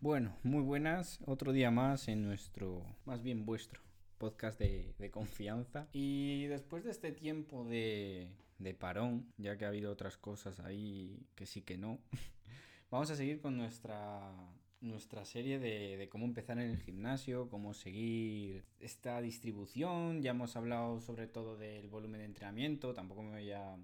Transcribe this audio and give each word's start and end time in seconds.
Bueno, 0.00 0.32
muy 0.44 0.62
buenas, 0.62 1.18
otro 1.26 1.52
día 1.52 1.72
más 1.72 2.06
en 2.06 2.22
nuestro, 2.22 2.86
más 3.04 3.20
bien 3.20 3.44
vuestro, 3.44 3.80
podcast 4.18 4.56
de, 4.60 5.10
confianza. 5.10 5.88
Y 5.92 6.46
después 6.46 6.84
de 6.84 6.92
este 6.92 7.10
tiempo 7.10 7.64
de, 7.64 8.30
parón, 8.78 9.26
ya 9.38 9.58
que 9.58 9.64
ha 9.64 9.68
habido 9.68 9.90
otras 9.90 10.16
cosas 10.16 10.60
ahí 10.60 11.26
que 11.34 11.46
sí 11.46 11.62
que 11.62 11.78
no, 11.78 11.98
vamos 12.92 13.10
a 13.10 13.16
seguir 13.16 13.40
con 13.40 13.56
nuestra, 13.56 14.32
nuestra 14.80 15.24
serie 15.24 15.58
de, 15.58 15.96
de 15.96 16.08
cómo 16.08 16.26
empezar 16.26 16.60
en 16.60 16.70
el 16.70 16.78
gimnasio, 16.78 17.48
cómo 17.50 17.74
seguir 17.74 18.62
esta 18.78 19.20
distribución. 19.20 20.22
Ya 20.22 20.30
hemos 20.30 20.54
hablado 20.54 21.00
sobre 21.00 21.26
todo 21.26 21.56
del 21.56 21.88
volumen 21.88 22.20
de 22.20 22.26
entrenamiento, 22.26 22.94
tampoco 22.94 23.24
me 23.24 23.32
voy 23.32 23.50
a 23.50 23.76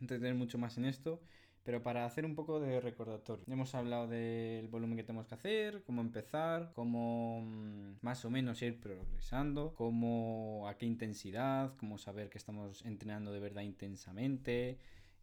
entretener 0.00 0.36
mucho 0.36 0.56
más 0.56 0.78
en 0.78 0.84
esto. 0.84 1.20
Pero 1.64 1.82
para 1.82 2.04
hacer 2.04 2.24
un 2.24 2.34
poco 2.34 2.58
de 2.58 2.80
recordatorio, 2.80 3.44
hemos 3.48 3.74
hablado 3.76 4.08
del 4.08 4.66
volumen 4.68 4.96
que 4.96 5.04
tenemos 5.04 5.28
que 5.28 5.34
hacer, 5.34 5.84
cómo 5.84 6.00
empezar, 6.00 6.72
cómo 6.74 7.42
mm, 7.42 7.98
más 8.00 8.24
o 8.24 8.30
menos 8.30 8.60
ir 8.62 8.80
progresando, 8.80 9.72
cómo 9.76 10.66
a 10.68 10.76
qué 10.76 10.86
intensidad, 10.86 11.76
cómo 11.76 11.98
saber 11.98 12.30
que 12.30 12.38
estamos 12.38 12.84
entrenando 12.84 13.30
de 13.32 13.38
verdad 13.38 13.62
intensamente, 13.62 14.78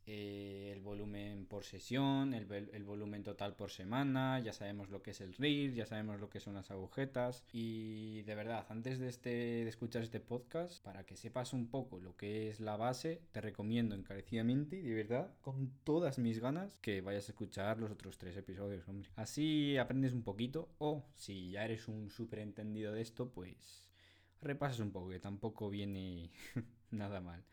eh, 0.05 0.71
el 0.73 0.81
volumen 0.81 1.45
por 1.45 1.63
sesión, 1.63 2.33
el, 2.33 2.51
el, 2.51 2.83
volumen 2.83 3.23
total 3.23 3.55
por 3.55 3.71
semana, 3.71 4.39
ya 4.39 4.53
sabemos 4.53 4.89
lo 4.89 5.01
que 5.01 5.11
es 5.11 5.21
el 5.21 5.33
RIR, 5.33 5.73
ya 5.73 5.85
sabemos 5.85 6.19
lo 6.19 6.29
que 6.29 6.39
son 6.39 6.55
las 6.55 6.71
agujetas 6.71 7.43
y 7.51 8.21
de 8.23 8.35
verdad, 8.35 8.65
antes 8.69 8.99
de, 8.99 9.07
este, 9.07 9.29
de 9.29 9.69
escuchar 9.69 10.01
este 10.01 10.19
podcast, 10.19 10.83
para 10.83 11.05
que 11.05 11.15
sepas 11.15 11.53
un 11.53 11.69
poco 11.69 11.99
lo 11.99 12.15
que 12.15 12.49
es 12.49 12.59
la 12.59 12.77
base, 12.77 13.21
te 13.31 13.41
recomiendo 13.41 13.95
encarecidamente 13.95 14.77
y 14.77 14.83
de 14.83 14.95
verdad, 14.95 15.33
con 15.41 15.71
todas 15.83 16.19
mis 16.19 16.39
ganas, 16.39 16.77
que 16.77 17.01
vayas 17.01 17.27
a 17.27 17.31
escuchar 17.31 17.79
los 17.79 17.91
otros 17.91 18.17
tres 18.17 18.35
episodios, 18.37 18.87
hombre. 18.87 19.09
Así 19.15 19.77
aprendes 19.77 20.13
un 20.13 20.23
poquito 20.23 20.69
o 20.77 21.05
si 21.15 21.51
ya 21.51 21.65
eres 21.65 21.87
un 21.87 22.09
súper 22.09 22.39
entendido 22.39 22.93
de 22.93 23.01
esto, 23.01 23.31
pues 23.31 23.89
repasas 24.41 24.79
un 24.79 24.91
poco, 24.91 25.09
que 25.09 25.19
tampoco 25.19 25.69
viene 25.69 26.31
nada 26.91 27.21
mal. 27.21 27.43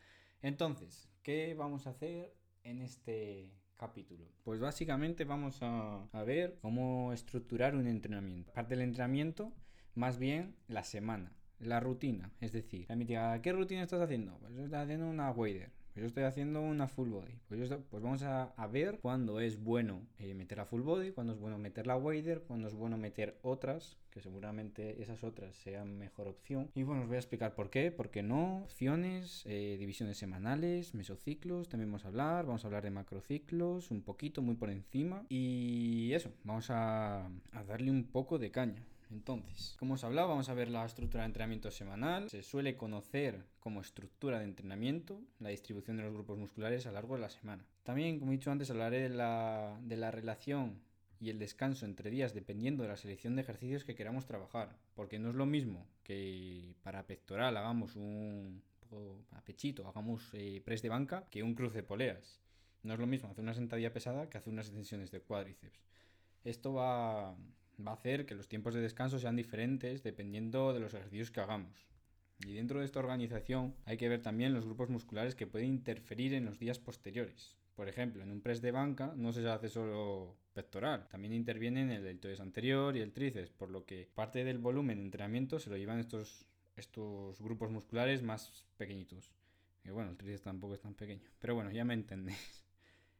Entonces, 0.41 1.09
¿qué 1.27 1.55
vamos 1.55 1.87
a 1.87 1.89
hacer 1.89 2.33
en 2.63 2.81
este 2.81 3.51
capítulo? 3.75 4.23
Pues 4.45 4.61
básicamente 4.61 5.25
vamos 5.25 5.59
a, 5.61 6.07
ver 6.25 6.57
cómo 6.61 7.11
estructurar 7.11 7.75
un 7.75 7.85
entrenamiento. 7.85 8.51
Aparte 8.51 8.75
del 8.75 8.85
entrenamiento, 8.85 9.51
más 9.93 10.19
bien 10.19 10.55
la 10.69 10.85
semana, 10.85 11.33
la 11.59 11.81
rutina. 11.81 12.31
Es 12.39 12.53
decir, 12.53 12.85
la 12.87 12.95
mítica, 12.95 13.41
¿qué 13.41 13.51
rutina 13.51 13.83
estás 13.83 13.99
haciendo? 13.99 14.37
Pues 14.39 14.55
estoy 14.55 14.79
haciendo 14.79 15.09
una 15.09 15.29
wader. 15.31 15.73
Yo 15.97 16.05
estoy 16.05 16.25
haciendo 16.25 16.61
una 16.61 16.87
full 16.87 17.09
body. 17.09 17.33
Pues, 17.47 17.73
pues 17.89 18.03
vamos 18.03 18.21
a, 18.21 18.67
ver 18.71 18.99
cuándo 18.99 19.39
es 19.39 19.63
bueno 19.63 20.05
eh, 20.19 20.35
meter 20.35 20.59
la 20.59 20.65
full 20.65 20.81
body, 20.81 21.11
cuándo 21.11 21.33
es 21.33 21.39
bueno 21.39 21.57
meter 21.57 21.87
la 21.87 21.97
wader, 21.97 22.43
cuándo 22.43 22.67
es 22.67 22.75
bueno 22.75 22.97
meter 22.97 23.39
otras, 23.41 23.97
que 24.11 24.21
seguramente 24.21 25.01
esas 25.01 25.23
otras 25.23 25.55
sean 25.55 25.97
mejor 25.97 26.27
opción. 26.27 26.69
Y 26.75 26.83
bueno, 26.83 27.01
os 27.01 27.07
voy 27.07 27.15
a 27.15 27.19
explicar 27.19 27.55
por 27.55 27.71
qué, 27.71 27.89
por 27.89 28.11
qué 28.11 28.21
no, 28.21 28.59
opciones, 28.65 29.41
eh, 29.47 29.75
divisiones 29.79 30.17
semanales, 30.17 30.93
mesociclos, 30.93 31.67
también 31.67 31.89
vamos 31.89 32.05
a 32.05 32.09
hablar, 32.09 32.45
vamos 32.45 32.63
a 32.63 32.67
hablar 32.67 32.83
de 32.83 32.91
macrociclos, 32.91 33.89
un 33.89 34.03
poquito, 34.03 34.43
muy 34.43 34.53
por 34.53 34.69
encima. 34.69 35.25
Y 35.29 36.11
eso, 36.13 36.31
vamos 36.43 36.69
a 36.69 37.27
darle 37.67 37.89
un 37.89 38.03
poco 38.03 38.37
de 38.37 38.51
caña. 38.51 38.85
Entonces, 39.09 39.75
como 39.79 39.93
os 39.93 40.03
hablado, 40.03 40.27
vamos 40.27 40.49
a 40.49 40.53
ver 40.53 40.69
la 40.69 40.85
estructura 40.85 41.23
de 41.23 41.27
entrenamiento 41.27 41.71
semanal. 41.71 42.29
Se 42.29 42.43
suele 42.43 42.75
conocer 42.75 43.45
como 43.59 43.81
estructura 43.81 44.39
de 44.39 44.45
entrenamiento 44.45 45.21
la 45.39 45.49
distribución 45.49 45.97
de 45.97 46.03
los 46.03 46.13
grupos 46.13 46.37
musculares 46.37 46.85
a 46.85 46.89
lo 46.89 46.95
largo 46.95 47.15
de 47.15 47.21
la 47.21 47.29
semana. 47.29 47.65
También, 47.83 48.19
como 48.19 48.31
he 48.31 48.35
dicho 48.35 48.51
antes, 48.51 48.69
hablaré 48.69 49.01
de 49.01 49.09
la, 49.09 49.79
de 49.81 49.97
la 49.97 50.11
relación 50.11 50.81
y 51.19 51.29
el 51.29 51.39
descanso 51.39 51.85
entre 51.85 52.11
días 52.11 52.33
dependiendo 52.33 52.83
de 52.83 52.89
la 52.89 52.97
selección 52.97 53.35
de 53.35 53.41
ejercicios 53.41 53.83
que 53.83 53.95
queramos 53.95 54.25
trabajar. 54.25 54.77
Porque 54.93 55.19
no 55.19 55.29
es 55.29 55.35
lo 55.35 55.45
mismo 55.45 55.87
que 56.03 56.75
para 56.83 57.07
pectoral 57.07 57.55
hagamos 57.57 57.95
un 57.95 58.61
a 59.31 59.41
pechito, 59.41 59.87
hagamos 59.87 60.29
eh, 60.33 60.61
press 60.63 60.81
de 60.81 60.89
banca 60.89 61.27
que 61.29 61.43
un 61.43 61.55
cruce 61.55 61.77
de 61.77 61.83
poleas. 61.83 62.41
No 62.83 62.93
es 62.93 62.99
lo 62.99 63.07
mismo 63.07 63.29
hacer 63.29 63.43
una 63.43 63.53
sentadilla 63.53 63.91
pesada 63.91 64.29
que 64.29 64.37
hacer 64.37 64.53
unas 64.53 64.67
extensiones 64.67 65.11
de 65.11 65.21
cuádriceps. 65.21 65.79
Esto 66.43 66.73
va, 66.73 67.35
va 67.85 67.91
a 67.91 67.95
hacer 67.95 68.25
que 68.25 68.35
los 68.35 68.47
tiempos 68.47 68.73
de 68.73 68.81
descanso 68.81 69.19
sean 69.19 69.35
diferentes 69.35 70.03
dependiendo 70.03 70.73
de 70.73 70.79
los 70.79 70.93
ejercicios 70.93 71.31
que 71.31 71.41
hagamos. 71.41 71.87
Y 72.45 72.53
dentro 72.53 72.79
de 72.79 72.85
esta 72.85 72.99
organización 72.99 73.75
hay 73.85 73.97
que 73.97 74.09
ver 74.09 74.21
también 74.21 74.53
los 74.53 74.65
grupos 74.65 74.89
musculares 74.89 75.35
que 75.35 75.47
pueden 75.47 75.69
interferir 75.69 76.33
en 76.33 76.45
los 76.45 76.59
días 76.59 76.79
posteriores. 76.79 77.57
Por 77.75 77.89
ejemplo, 77.89 78.23
en 78.23 78.31
un 78.31 78.41
press 78.41 78.61
de 78.61 78.71
banca 78.71 79.13
no 79.15 79.31
se 79.33 79.47
hace 79.47 79.69
solo 79.69 80.35
pectoral, 80.53 81.07
también 81.09 81.33
intervienen 81.33 81.91
el 81.91 82.03
deltoides 82.03 82.39
anterior 82.39 82.95
y 82.97 83.01
el 83.01 83.13
tríceps, 83.13 83.51
por 83.51 83.69
lo 83.69 83.85
que 83.85 84.09
parte 84.15 84.43
del 84.43 84.57
volumen 84.57 84.97
de 84.97 85.05
entrenamiento 85.05 85.59
se 85.59 85.69
lo 85.69 85.77
llevan 85.77 85.99
estos, 85.99 86.47
estos 86.75 87.39
grupos 87.39 87.69
musculares 87.69 88.23
más 88.23 88.65
pequeñitos. 88.77 89.31
Y 89.83 89.91
bueno, 89.91 90.09
el 90.09 90.17
tríceps 90.17 90.41
tampoco 90.41 90.73
es 90.73 90.81
tan 90.81 90.95
pequeño, 90.95 91.21
pero 91.39 91.53
bueno, 91.53 91.71
ya 91.71 91.85
me 91.85 91.93
entendéis. 91.93 92.66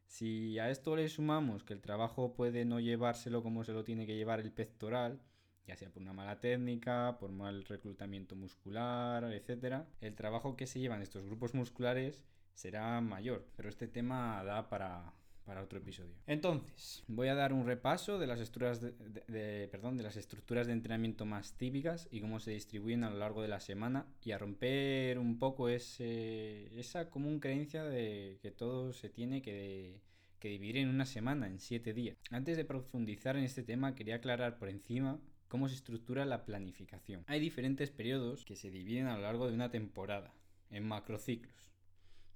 Si 0.08 0.58
a 0.58 0.70
esto 0.70 0.96
le 0.96 1.08
sumamos 1.10 1.64
que 1.64 1.74
el 1.74 1.82
trabajo 1.82 2.34
puede 2.34 2.66
no 2.66 2.80
llevárselo 2.80 3.44
como 3.44 3.64
se 3.64 3.74
lo 3.74 3.84
tiene 3.84 4.08
que 4.08 4.16
llevar 4.16 4.40
el 4.40 4.52
pectoral, 4.52 5.22
ya 5.68 5.76
sea 5.76 5.92
por 5.92 6.02
una 6.02 6.14
mala 6.14 6.40
técnica, 6.40 7.18
por 7.20 7.32
mal 7.32 7.66
reclutamiento 7.66 8.36
muscular, 8.36 9.26
etc., 9.26 9.84
el 10.00 10.16
trabajo 10.16 10.56
que 10.56 10.66
se 10.66 10.80
llevan 10.80 11.02
estos 11.02 11.26
grupos 11.26 11.54
musculares 11.54 12.24
será 12.54 13.00
mayor. 13.02 13.46
Pero 13.56 13.70
este 13.70 13.88
tema 13.88 14.44
da 14.44 14.70
para, 14.70 15.14
para 15.48 15.64
otro 15.64 15.80
episodio. 15.80 16.14
Entonces, 16.28 17.06
voy 17.08 17.30
a 17.30 17.34
dar 17.34 17.54
un 17.54 17.66
repaso 17.66 18.20
de 18.20 18.28
las 18.28 18.42
estructuras 18.42 18.82
de, 18.82 19.70
perdón, 19.72 19.96
de 19.96 20.04
las 20.04 20.18
estructuras 20.18 20.68
de 20.68 20.74
entrenamiento 20.74 21.26
más 21.26 21.54
típicas 21.54 22.10
y 22.12 22.20
cómo 22.20 22.42
se 22.42 22.52
distribuyen 22.52 23.06
a 23.06 23.10
lo 23.10 23.18
largo 23.18 23.42
de 23.42 23.48
la 23.48 23.62
semana 23.62 24.06
y 24.22 24.34
a 24.34 24.38
romper 24.38 25.18
un 25.18 25.40
poco 25.40 25.70
ese, 25.70 26.78
esa 26.78 27.10
común 27.10 27.40
creencia 27.40 27.86
de 27.86 28.40
que 28.42 28.52
todo 28.52 28.92
se 28.92 29.10
tiene 29.10 29.42
que, 29.42 30.02
que 30.40 30.50
dividir 30.50 30.78
en 30.78 30.90
una 30.90 31.06
semana, 31.06 31.48
en 31.48 31.60
siete 31.60 31.94
días. 31.94 32.18
Antes 32.30 32.58
de 32.58 32.66
profundizar 32.66 33.38
en 33.38 33.46
este 33.46 33.64
tema, 33.64 33.96
quería 33.96 34.16
aclarar 34.16 34.58
por 34.58 34.68
encima 34.68 35.18
cómo 35.48 35.70
se 35.70 35.76
estructura 35.76 36.26
la 36.26 36.44
planificación. 36.44 37.24
Hay 37.26 37.40
diferentes 37.40 37.90
periodos 37.90 38.44
que 38.44 38.58
se 38.58 38.70
dividen 38.70 39.08
a 39.08 39.16
lo 39.16 39.22
largo 39.22 39.48
de 39.48 39.54
una 39.54 39.72
temporada, 39.72 40.34
en 40.72 40.86
macrociclos, 40.86 41.72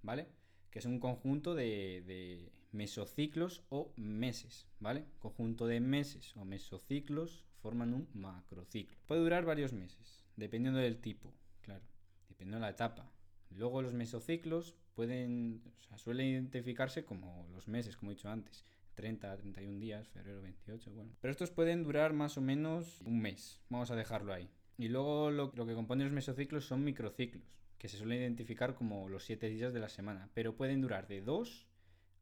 ¿vale? 0.02 0.30
Que 0.70 0.80
es 0.80 0.86
un 0.86 1.02
conjunto 1.02 1.54
de 1.56 2.50
mesociclos 2.72 3.64
o 3.70 3.94
meses, 3.96 4.68
¿vale? 4.80 5.06
Conjunto 5.20 5.68
de 5.68 5.80
meses 5.80 6.36
o 6.38 6.46
mesociclos 6.46 7.46
forman 7.62 7.94
un 7.94 8.08
macrociclo. 8.14 8.98
Puede 9.06 9.22
durar 9.22 9.46
varios 9.46 9.74
meses, 9.74 10.26
dependiendo 10.36 10.80
del 10.80 11.00
tipo, 11.00 11.34
claro, 11.62 11.84
dependiendo 12.30 12.58
de 12.58 12.62
la 12.62 12.76
etapa. 12.76 13.12
Luego 13.50 13.82
los 13.82 13.94
mesociclos 13.94 14.76
pueden, 14.96 15.62
o 15.78 15.82
sea, 15.84 15.98
suelen 15.98 16.28
identificarse 16.28 17.06
como 17.06 17.48
los 17.54 17.68
meses, 17.68 17.98
como 17.98 18.12
he 18.12 18.16
dicho 18.16 18.30
antes, 18.30 18.66
30 18.96 19.32
a 19.32 19.38
31 19.38 19.80
días, 19.80 20.08
febrero 20.10 20.42
28, 20.42 20.94
bueno. 20.94 21.12
Pero 21.22 21.32
estos 21.32 21.52
pueden 21.52 21.84
durar 21.84 22.14
más 22.14 22.38
o 22.38 22.42
menos 22.42 23.02
un 23.02 23.20
mes, 23.20 23.62
vamos 23.70 23.92
a 23.92 23.96
dejarlo 23.96 24.34
ahí. 24.34 24.50
Y 24.78 24.88
luego 24.88 25.30
lo, 25.32 25.52
lo 25.56 25.66
que 25.66 25.74
compone 25.74 26.04
los 26.04 26.14
mesociclos 26.14 26.66
son 26.66 26.84
microciclos, 26.84 27.60
que 27.78 27.90
se 27.90 27.98
suelen 27.98 28.20
identificar 28.20 28.76
como 28.76 29.10
los 29.10 29.26
7 29.26 29.50
días 29.50 29.74
de 29.74 29.80
la 29.80 29.90
semana, 29.90 30.30
pero 30.34 30.56
pueden 30.56 30.82
durar 30.82 31.08
de 31.08 31.22
2 31.22 31.71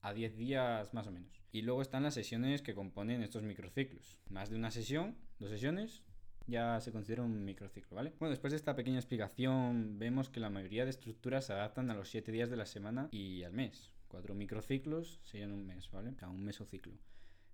a 0.02 0.14
10 0.14 0.38
días 0.38 0.94
más 0.94 1.08
o 1.08 1.12
menos. 1.12 1.42
Y 1.52 1.62
luego 1.62 1.82
están 1.82 2.04
las 2.04 2.14
sesiones 2.14 2.62
que 2.62 2.74
componen 2.74 3.24
estos 3.24 3.44
microciclos. 3.44 4.18
Más 4.30 4.50
de 4.50 4.56
una 4.56 4.72
sesión, 4.72 5.18
dos 5.40 5.50
sesiones, 5.50 6.04
ya 6.48 6.80
se 6.82 6.92
considera 6.92 7.24
un 7.24 7.46
microciclo, 7.46 7.96
¿vale? 7.96 8.14
Bueno, 8.20 8.32
después 8.32 8.52
de 8.52 8.58
esta 8.58 8.76
pequeña 8.76 8.98
explicación, 8.98 10.00
vemos 10.00 10.30
que 10.30 10.40
la 10.40 10.50
mayoría 10.50 10.84
de 10.84 10.90
estructuras 10.90 11.46
se 11.46 11.54
adaptan 11.54 11.90
a 11.92 11.96
los 11.96 12.10
7 12.10 12.32
días 12.32 12.50
de 12.50 12.58
la 12.58 12.66
semana 12.66 13.10
y 13.12 13.44
al 13.44 13.54
mes. 13.54 13.92
Cuatro 14.08 14.34
microciclos 14.34 15.20
serían 15.24 15.52
un 15.52 15.66
mes, 15.66 15.90
¿vale? 15.92 16.10
O 16.10 16.16
sea, 16.16 16.30
un 16.30 16.44
mesociclo. 16.44 16.94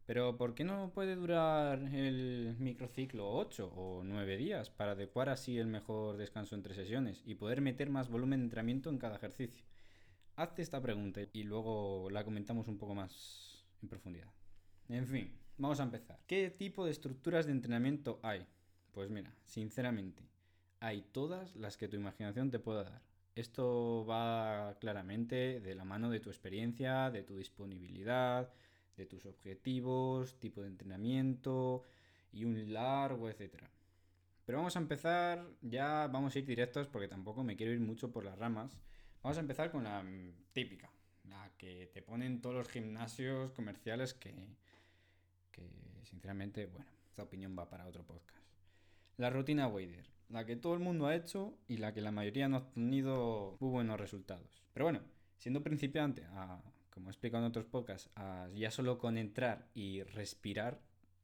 Pero 0.06 0.38
¿por 0.38 0.54
qué 0.54 0.64
no 0.64 0.92
puede 0.94 1.16
durar 1.16 1.80
el 1.94 2.56
microciclo 2.60 3.30
8 3.34 3.74
o 3.76 4.04
9 4.04 4.38
días 4.38 4.70
para 4.70 4.92
adecuar 4.92 5.30
así 5.30 5.58
el 5.58 5.68
mejor 5.68 6.18
descanso 6.18 6.56
entre 6.56 6.76
sesiones 6.76 7.24
y 7.26 7.36
poder 7.36 7.60
meter 7.60 7.90
más 7.90 8.08
volumen 8.08 8.40
de 8.40 8.46
entrenamiento 8.46 8.90
en 8.90 9.00
cada 9.00 9.16
ejercicio? 9.16 9.66
Hazte 10.36 10.62
esta 10.62 10.82
pregunta 10.82 11.22
y 11.34 11.44
luego 11.44 12.10
la 12.12 12.24
comentamos 12.24 12.68
un 12.68 12.78
poco 12.78 12.96
más 12.96 13.66
en 13.82 13.90
profundidad. 13.90 14.32
En 14.90 15.08
fin, 15.08 15.32
vamos 15.58 15.80
a 15.80 15.84
empezar. 15.84 16.20
¿Qué 16.28 16.50
tipo 16.50 16.86
de 16.86 16.92
estructuras 16.92 17.46
de 17.46 17.54
entrenamiento 17.54 18.20
hay? 18.24 18.46
Pues 18.92 19.10
mira, 19.10 19.34
sinceramente, 19.46 20.24
hay 20.80 21.02
todas 21.12 21.56
las 21.56 21.78
que 21.78 21.88
tu 21.88 21.96
imaginación 21.96 22.52
te 22.52 22.60
pueda 22.60 22.84
dar. 22.84 23.02
Esto 23.36 24.06
va 24.06 24.78
claramente 24.80 25.60
de 25.60 25.76
la 25.76 25.84
mano 25.84 26.10
de 26.10 26.20
tu 26.20 26.30
experiencia, 26.30 27.12
de 27.12 27.24
tu 27.24 27.36
disponibilidad, 27.36 28.54
de 28.96 29.06
tus 29.06 29.26
objetivos, 29.26 30.40
tipo 30.40 30.62
de 30.62 30.68
entrenamiento 30.68 31.84
y 32.32 32.46
un 32.46 32.72
largo, 32.72 33.30
etcétera. 33.30 33.70
Pero 34.46 34.60
vamos 34.60 34.76
a 34.76 34.80
empezar, 34.80 35.46
ya 35.62 36.08
vamos 36.08 36.36
a 36.36 36.40
ir 36.40 36.46
directos 36.46 36.88
porque 36.88 37.08
tampoco 37.08 37.44
me 37.44 37.56
quiero 37.58 37.74
ir 37.74 37.80
mucho 37.80 38.12
por 38.12 38.24
las 38.24 38.38
ramas 38.38 38.78
Vamos 39.26 39.40
a 39.40 39.42
empezar 39.42 39.72
con 39.72 39.84
la 39.84 40.04
mm, 40.04 40.34
típica, 40.54 40.88
la 41.28 41.50
que 41.58 41.90
te 41.92 42.04
ponen 42.04 42.42
todos 42.42 42.58
los 42.58 42.70
gimnasios 42.70 43.52
comerciales 43.54 44.14
que, 44.14 44.36
que 45.52 45.68
sinceramente, 46.04 46.68
bueno, 46.68 46.86
esta 47.08 47.24
opinión 47.24 47.56
va 47.58 47.68
para 47.68 47.88
otro 47.88 48.04
podcast. 48.04 48.46
La 49.18 49.32
rutina 49.32 49.68
Wader, 49.68 50.06
la 50.30 50.46
que 50.46 50.56
todo 50.56 50.76
el 50.76 50.80
mundo 50.80 51.08
ha 51.08 51.16
hecho 51.16 51.58
y 51.68 51.78
la 51.78 51.92
que 51.92 52.02
la 52.02 52.12
mayoría 52.12 52.48
no 52.48 52.58
ha 52.58 52.70
tenido 52.70 53.58
muy 53.60 53.72
buenos 53.72 54.00
resultados. 54.00 54.64
Pero 54.74 54.86
bueno, 54.86 55.02
siendo 55.40 55.64
principiante, 55.64 56.22
como 56.92 57.10
he 57.10 57.12
explicado 57.12 57.44
en 57.44 57.50
otros 57.50 57.66
podcasts, 57.66 58.12
ya 58.54 58.70
solo 58.70 59.00
con 59.00 59.18
entrar 59.18 59.66
y 59.74 60.04
respirar 60.04 60.80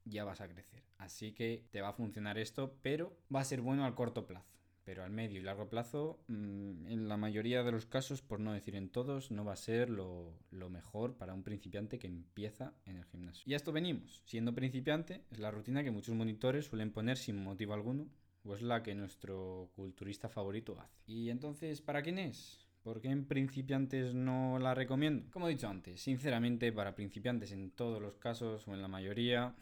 ya 0.06 0.24
vas 0.24 0.42
a 0.42 0.48
crecer. 0.48 0.82
Así 0.98 1.34
que 1.34 1.68
te 1.70 1.82
va 1.82 1.90
a 1.90 1.94
funcionar 1.94 2.40
esto, 2.40 2.80
pero 2.82 3.16
va 3.32 3.42
a 3.42 3.46
ser 3.46 3.62
bueno 3.62 3.86
al 3.86 3.94
corto 3.94 4.26
plazo. 4.26 4.61
Pero 4.92 5.06
al 5.06 5.12
medio 5.12 5.40
y 5.40 5.44
largo 5.44 5.70
plazo, 5.70 6.20
mm, 6.28 6.88
en 6.88 7.08
la 7.08 7.16
mayoría 7.16 7.64
de 7.64 7.72
los 7.72 7.86
casos, 7.86 8.22
por 8.22 8.42
no 8.42 8.52
decir 8.52 8.76
en 8.76 8.90
todos, 8.90 9.32
no 9.32 9.46
va 9.46 9.54
a 9.54 9.56
ser 9.56 9.90
lo, 9.90 10.36
mejor 10.70 11.16
para 11.16 11.34
un 11.34 11.44
principiante 11.44 11.98
que 11.98 12.08
empieza 12.08 12.74
en 12.86 12.98
el 12.98 13.06
gimnasio. 13.06 13.44
Y 13.46 13.54
a 13.54 13.56
esto 13.56 13.72
venimos. 13.72 14.22
Siendo 14.26 14.54
principiante, 14.54 15.24
es 15.32 15.40
la 15.40 15.50
rutina 15.50 15.82
que 15.82 15.92
muchos 15.92 16.14
monitores 16.14 16.66
suelen 16.66 16.92
poner 16.92 17.18
sin 17.18 17.42
motivo 17.42 17.74
alguno, 17.74 18.10
o 18.44 18.54
es 18.54 18.62
la 18.62 18.84
que 18.84 18.94
nuestro 18.94 19.72
culturista 19.78 20.28
favorito 20.28 20.78
hace. 20.78 21.00
¿Y 21.08 21.30
entonces 21.30 21.80
para 21.80 22.02
quién 22.02 22.20
es? 22.20 22.68
¿Por 22.84 23.00
qué 23.00 23.12
en 23.12 23.28
principiantes 23.28 24.14
no 24.14 24.60
la 24.60 24.76
recomiendo? 24.76 25.32
Como 25.32 25.48
he 25.48 25.52
dicho 25.52 25.70
antes, 25.70 26.02
sinceramente 26.02 26.74
para 26.74 26.96
principiantes 26.96 27.54
en 27.54 27.72
todos 27.72 28.02
los 28.02 28.18
casos 28.18 28.68
o 28.68 28.74
en 28.74 28.82
la 28.82 28.90
mayoría, 28.90 29.56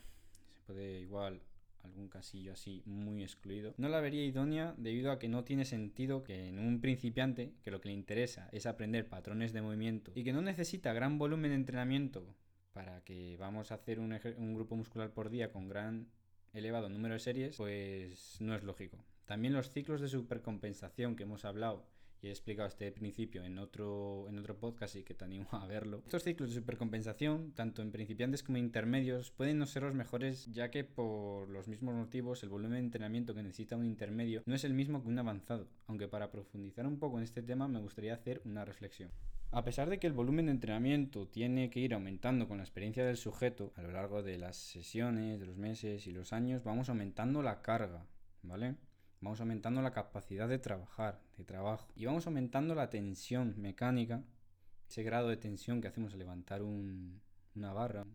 se 0.56 0.60
puede 0.66 1.02
igual 1.02 1.40
algún 1.84 2.08
casillo 2.08 2.54
así 2.54 2.84
muy 2.86 3.24
excluido, 3.24 3.74
no 3.78 3.90
la 3.90 4.00
vería 4.00 4.26
idónea 4.26 4.76
debido 4.78 5.12
a 5.12 5.20
que 5.20 5.30
no 5.30 5.44
tiene 5.44 5.66
sentido 5.66 6.24
que 6.24 6.48
en 6.48 6.60
un 6.60 6.82
principiante, 6.82 7.54
que 7.64 7.72
lo 7.72 7.82
que 7.82 7.90
le 7.90 7.96
interesa 7.96 8.50
es 8.52 8.66
aprender 8.66 9.08
patrones 9.08 9.54
de 9.54 9.62
movimiento 9.62 10.12
y 10.16 10.24
que 10.24 10.34
no 10.34 10.42
necesita 10.42 10.94
gran 10.94 11.18
volumen 11.18 11.52
de 11.52 11.56
entrenamiento 11.56 12.36
para 12.74 13.02
que 13.04 13.38
vamos 13.38 13.72
a 13.72 13.76
hacer 13.76 14.00
un, 14.00 14.18
un 14.38 14.54
grupo 14.54 14.76
muscular 14.76 15.12
por 15.12 15.30
día 15.30 15.52
con 15.52 15.68
gran 15.68 16.08
elevado 16.54 16.90
número 16.90 17.14
de 17.14 17.20
series, 17.20 17.58
pues 17.58 18.38
no 18.40 18.56
es 18.56 18.64
lógico. 18.64 19.04
También 19.26 19.54
los 19.54 19.70
ciclos 19.70 20.02
de 20.02 20.08
supercompensación 20.08 21.16
que 21.16 21.24
hemos 21.24 21.46
hablado 21.46 21.86
y 22.22 22.28
he 22.28 22.32
explicado 22.32 22.68
este 22.68 22.92
principio 22.92 23.44
en 23.44 23.58
otro, 23.58 24.28
en 24.30 24.38
otro 24.38 24.58
podcast 24.58 24.96
y 24.96 25.04
que 25.04 25.14
te 25.14 25.26
animo 25.26 25.48
a 25.52 25.66
verlo. 25.68 26.02
Estos 26.06 26.24
ciclos 26.24 26.50
de 26.50 26.60
supercompensación, 26.60 27.54
tanto 27.54 27.82
en 27.82 27.92
principiantes 27.92 28.44
como 28.44 28.58
en 28.58 28.66
intermedios, 28.66 29.32
pueden 29.32 29.58
no 29.60 29.66
ser 29.66 29.84
los 29.84 29.96
mejores 29.96 30.48
ya 30.52 30.70
que 30.72 30.84
por 30.84 31.50
los 31.50 31.68
mismos 31.68 31.96
motivos 31.96 32.44
el 32.44 32.50
volumen 32.50 32.74
de 32.74 32.86
entrenamiento 32.86 33.34
que 33.34 33.44
necesita 33.44 33.78
un 33.78 33.86
intermedio 33.86 34.44
no 34.46 34.56
es 34.56 34.64
el 34.64 34.74
mismo 34.74 35.02
que 35.02 35.10
un 35.10 35.20
avanzado, 35.20 35.68
aunque 35.88 36.08
para 36.08 36.32
profundizar 36.32 36.86
un 36.86 37.00
poco 37.00 37.18
en 37.18 37.24
este 37.24 37.44
tema 37.44 37.68
me 37.68 37.80
gustaría 37.80 38.14
hacer 38.14 38.42
una 38.46 38.66
reflexión. 38.66 39.12
A 39.52 39.64
pesar 39.64 39.90
de 39.90 39.98
que 39.98 40.06
el 40.06 40.14
volumen 40.14 40.46
de 40.46 40.52
entrenamiento 40.52 41.28
tiene 41.28 41.72
que 41.72 41.80
ir 41.80 41.96
aumentando 41.96 42.48
con 42.48 42.58
la 42.58 42.64
experiencia 42.64 43.04
del 43.04 43.18
sujeto 43.18 43.74
a 43.76 43.82
lo 43.82 43.92
largo 43.92 44.22
de 44.22 44.38
las 44.38 44.58
sesiones, 44.58 45.40
de 45.40 45.48
los 45.48 45.58
meses 45.58 46.06
y 46.06 46.12
los 46.12 46.34
años, 46.34 46.64
vamos 46.64 46.90
aumentando 46.90 47.42
la 47.42 47.64
carga, 47.64 48.06
¿vale? 48.44 48.76
Vamos 49.22 49.40
aumentando 49.40 49.82
la 49.82 49.92
capacidad 49.92 50.48
de 50.48 50.60
trabajar, 50.60 51.20
de 51.38 51.44
trabajo, 51.44 51.88
y 51.96 52.06
vamos 52.06 52.26
aumentando 52.28 52.76
la 52.76 52.90
tensión 52.90 53.56
mecánica, 53.58 54.24
ese 54.88 55.04
grado 55.04 55.30
de 55.30 55.38
tensión 55.38 55.82
que 55.82 55.88
hacemos 55.88 56.14
al 56.14 56.20
levantar 56.20 56.64
una 56.64 57.74
barra 57.74 58.06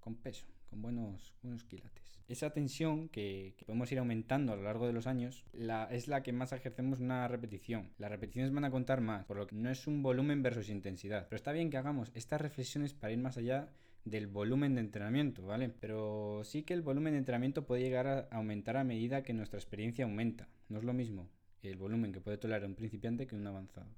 con 0.00 0.16
peso, 0.16 0.46
con 0.70 0.82
buenos, 0.82 1.34
buenos 1.42 1.64
quilates. 1.64 2.06
Esa 2.28 2.50
tensión 2.50 3.08
que, 3.08 3.54
podemos 3.66 3.90
ir 3.92 4.00
aumentando 4.00 4.52
a 4.52 4.56
lo 4.56 4.62
largo 4.62 4.86
de 4.88 4.92
los 4.92 5.06
años 5.06 5.44
la, 5.52 5.84
es 5.92 6.08
la 6.08 6.24
que 6.24 6.32
más 6.32 6.52
ejercemos 6.52 6.98
una 6.98 7.28
repetición. 7.28 7.92
Las 7.98 8.10
repeticiones 8.10 8.52
van 8.52 8.64
a 8.64 8.70
contar 8.70 9.00
más, 9.00 9.24
por 9.24 9.36
lo 9.36 9.46
que 9.46 9.54
no 9.54 9.70
es 9.70 9.86
un 9.86 10.02
volumen 10.02 10.42
versus 10.42 10.68
intensidad. 10.68 11.26
Pero 11.28 11.36
está 11.36 11.52
bien 11.52 11.70
que 11.70 11.76
hagamos 11.76 12.10
estas 12.14 12.40
reflexiones 12.40 12.94
para 12.94 13.12
ir 13.12 13.18
más 13.18 13.36
allá 13.36 13.68
del 14.06 14.28
volumen 14.28 14.76
de 14.76 14.80
entrenamiento, 14.80 15.44
¿vale? 15.44 15.68
Pero 15.68 16.42
sí 16.44 16.62
que 16.62 16.72
el 16.74 16.80
volumen 16.80 17.12
de 17.12 17.18
entrenamiento 17.18 17.66
puede 17.66 17.82
llegar 17.82 18.06
a 18.06 18.28
aumentar 18.30 18.76
a 18.76 18.84
medida 18.84 19.22
que 19.22 19.34
nuestra 19.34 19.58
experiencia 19.58 20.04
aumenta. 20.04 20.48
No 20.68 20.78
es 20.78 20.84
lo 20.84 20.94
mismo 20.94 21.28
el 21.62 21.76
volumen 21.76 22.12
que 22.12 22.20
puede 22.20 22.38
tolerar 22.38 22.64
un 22.64 22.76
principiante 22.76 23.26
que 23.26 23.34
un 23.34 23.46
avanzado. 23.46 23.90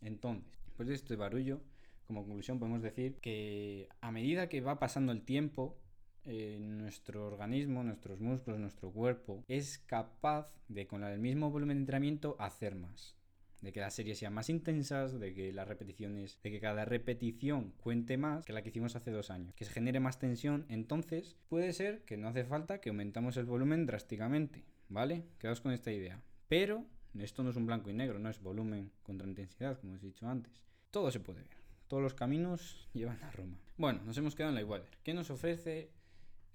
Entonces, 0.00 0.44
después 0.64 0.88
de 0.88 0.94
este 0.94 1.16
barullo, 1.16 1.60
como 2.06 2.22
conclusión 2.22 2.60
podemos 2.60 2.82
decir 2.82 3.16
que 3.16 3.88
a 4.00 4.12
medida 4.12 4.48
que 4.48 4.60
va 4.60 4.78
pasando 4.78 5.10
el 5.10 5.22
tiempo, 5.22 5.76
eh, 6.24 6.58
nuestro 6.60 7.26
organismo, 7.26 7.82
nuestros 7.82 8.20
músculos, 8.20 8.60
nuestro 8.60 8.92
cuerpo 8.92 9.44
es 9.48 9.78
capaz 9.78 10.54
de 10.68 10.86
con 10.86 11.02
el 11.02 11.18
mismo 11.18 11.50
volumen 11.50 11.78
de 11.78 11.82
entrenamiento 11.82 12.36
hacer 12.38 12.76
más 12.76 13.16
de 13.62 13.72
que 13.72 13.80
las 13.80 13.94
series 13.94 14.18
sean 14.18 14.34
más 14.34 14.50
intensas, 14.50 15.18
de 15.18 15.32
que 15.32 15.52
las 15.52 15.66
repeticiones, 15.66 16.38
de 16.42 16.50
que 16.50 16.60
cada 16.60 16.84
repetición 16.84 17.72
cuente 17.78 18.16
más 18.16 18.44
que 18.44 18.52
la 18.52 18.62
que 18.62 18.68
hicimos 18.68 18.96
hace 18.96 19.12
dos 19.12 19.30
años, 19.30 19.54
que 19.54 19.64
se 19.64 19.72
genere 19.72 20.00
más 20.00 20.18
tensión, 20.18 20.66
entonces 20.68 21.36
puede 21.48 21.72
ser 21.72 22.02
que 22.04 22.16
no 22.16 22.28
hace 22.28 22.44
falta 22.44 22.80
que 22.80 22.90
aumentamos 22.90 23.36
el 23.36 23.46
volumen 23.46 23.86
drásticamente, 23.86 24.64
¿vale? 24.88 25.24
Quedaos 25.38 25.60
con 25.60 25.72
esta 25.72 25.92
idea. 25.92 26.20
Pero 26.48 26.84
esto 27.18 27.44
no 27.44 27.50
es 27.50 27.56
un 27.56 27.66
blanco 27.66 27.88
y 27.88 27.94
negro, 27.94 28.18
no 28.18 28.28
es 28.28 28.42
volumen 28.42 28.90
contra 29.04 29.28
intensidad, 29.28 29.78
como 29.78 29.94
os 29.94 30.02
he 30.02 30.06
dicho 30.06 30.28
antes. 30.28 30.60
Todo 30.90 31.10
se 31.10 31.20
puede 31.20 31.42
ver. 31.42 31.56
Todos 31.86 32.02
los 32.02 32.14
caminos 32.14 32.88
llevan 32.94 33.22
a 33.22 33.30
Roma. 33.30 33.58
Bueno, 33.76 34.02
nos 34.04 34.18
hemos 34.18 34.34
quedado 34.34 34.50
en 34.50 34.56
la 34.56 34.62
igualdad. 34.62 34.90
¿Qué 35.04 35.14
nos 35.14 35.30
ofrece 35.30 35.92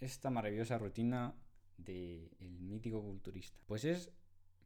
esta 0.01 0.29
maravillosa 0.29 0.77
rutina 0.77 1.33
del 1.77 2.29
mítico 2.59 3.01
culturista? 3.01 3.57
Pues 3.65 3.85
es 3.85 4.11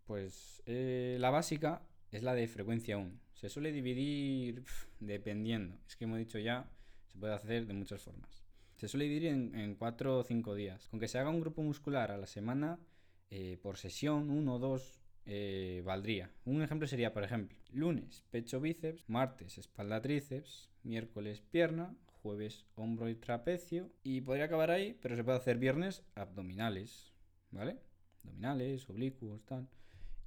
pues 0.05 0.61
eh, 0.65 1.17
la 1.19 1.29
básica 1.29 1.83
es 2.11 2.23
la 2.23 2.33
de 2.33 2.47
frecuencia 2.47 2.97
1. 2.97 3.11
Se 3.33 3.49
suele 3.49 3.71
dividir 3.71 4.63
dependiendo. 4.99 5.77
Es 5.87 5.95
que 5.95 6.03
hemos 6.03 6.19
dicho 6.19 6.37
ya, 6.37 6.69
se 7.07 7.17
puede 7.17 7.33
hacer 7.33 7.65
de 7.65 7.73
muchas 7.73 8.01
formas. 8.01 8.43
Se 8.75 8.87
suele 8.87 9.05
dividir 9.05 9.29
en 9.29 9.75
4 9.75 10.19
o 10.19 10.23
5 10.23 10.55
días. 10.55 10.87
Con 10.89 10.99
que 10.99 11.07
se 11.07 11.17
haga 11.17 11.29
un 11.29 11.39
grupo 11.39 11.61
muscular 11.63 12.11
a 12.11 12.17
la 12.17 12.27
semana, 12.27 12.79
eh, 13.29 13.57
por 13.61 13.77
sesión, 13.77 14.29
uno 14.29 14.55
o 14.55 14.59
dos, 14.59 14.99
eh, 15.25 15.81
valdría. 15.85 16.29
Un 16.43 16.61
ejemplo 16.61 16.85
sería, 16.85 17.13
por 17.13 17.23
ejemplo, 17.23 17.57
lunes 17.71 18.25
pecho 18.29 18.59
bíceps, 18.59 19.07
martes 19.07 19.57
espalda 19.57 20.01
tríceps, 20.01 20.69
miércoles 20.83 21.41
pierna, 21.41 21.95
jueves 22.21 22.65
hombro 22.75 23.07
y 23.07 23.15
trapecio. 23.15 23.89
Y 24.03 24.19
podría 24.19 24.45
acabar 24.45 24.69
ahí, 24.69 24.97
pero 25.01 25.15
se 25.15 25.23
puede 25.23 25.37
hacer 25.37 25.57
viernes 25.57 26.03
abdominales, 26.15 27.13
¿vale? 27.51 27.77
Abdominales, 28.23 28.89
oblicuos, 28.89 29.45
tal. 29.45 29.69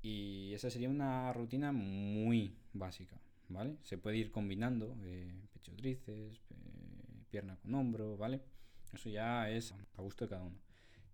Y 0.04 0.52
esa 0.52 0.68
sería 0.68 0.90
una 0.90 1.32
rutina 1.32 1.72
muy 1.72 2.54
básica, 2.74 3.16
¿vale? 3.48 3.78
Se 3.80 3.96
puede 3.96 4.18
ir 4.18 4.30
combinando 4.30 4.94
eh, 5.02 5.32
pecho 5.54 5.74
tríceps, 5.74 6.42
pierna 7.30 7.56
con 7.56 7.74
hombro, 7.74 8.18
¿vale? 8.18 8.42
Eso 8.92 9.08
ya 9.08 9.48
es 9.48 9.72
a 9.72 10.02
gusto 10.02 10.26
de 10.26 10.28
cada 10.28 10.42
uno. 10.42 10.58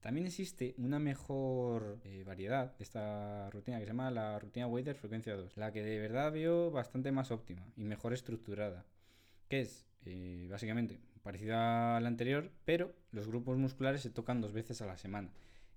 También 0.00 0.26
existe 0.26 0.74
una 0.76 0.98
mejor 0.98 2.00
eh, 2.02 2.24
variedad 2.26 2.76
de 2.78 2.82
esta 2.82 3.48
rutina 3.50 3.78
que 3.78 3.84
se 3.84 3.90
llama 3.92 4.10
la 4.10 4.40
rutina 4.40 4.66
Wader 4.66 4.96
frecuencia 4.96 5.36
2, 5.36 5.56
la 5.56 5.70
que 5.70 5.84
de 5.84 6.00
verdad 6.00 6.32
veo 6.32 6.72
bastante 6.72 7.12
más 7.12 7.30
óptima 7.30 7.64
y 7.76 7.84
mejor 7.84 8.12
estructurada, 8.12 8.86
que 9.48 9.60
es 9.60 9.86
eh, 10.04 10.48
básicamente 10.50 10.98
parecida 11.22 11.96
a 11.96 12.00
la 12.00 12.08
anterior, 12.08 12.50
pero 12.64 12.92
los 13.12 13.28
grupos 13.28 13.56
musculares 13.56 14.00
se 14.00 14.10
tocan 14.10 14.40
dos 14.40 14.52
veces 14.52 14.82
a 14.82 14.86
la 14.86 14.98
semana 14.98 15.30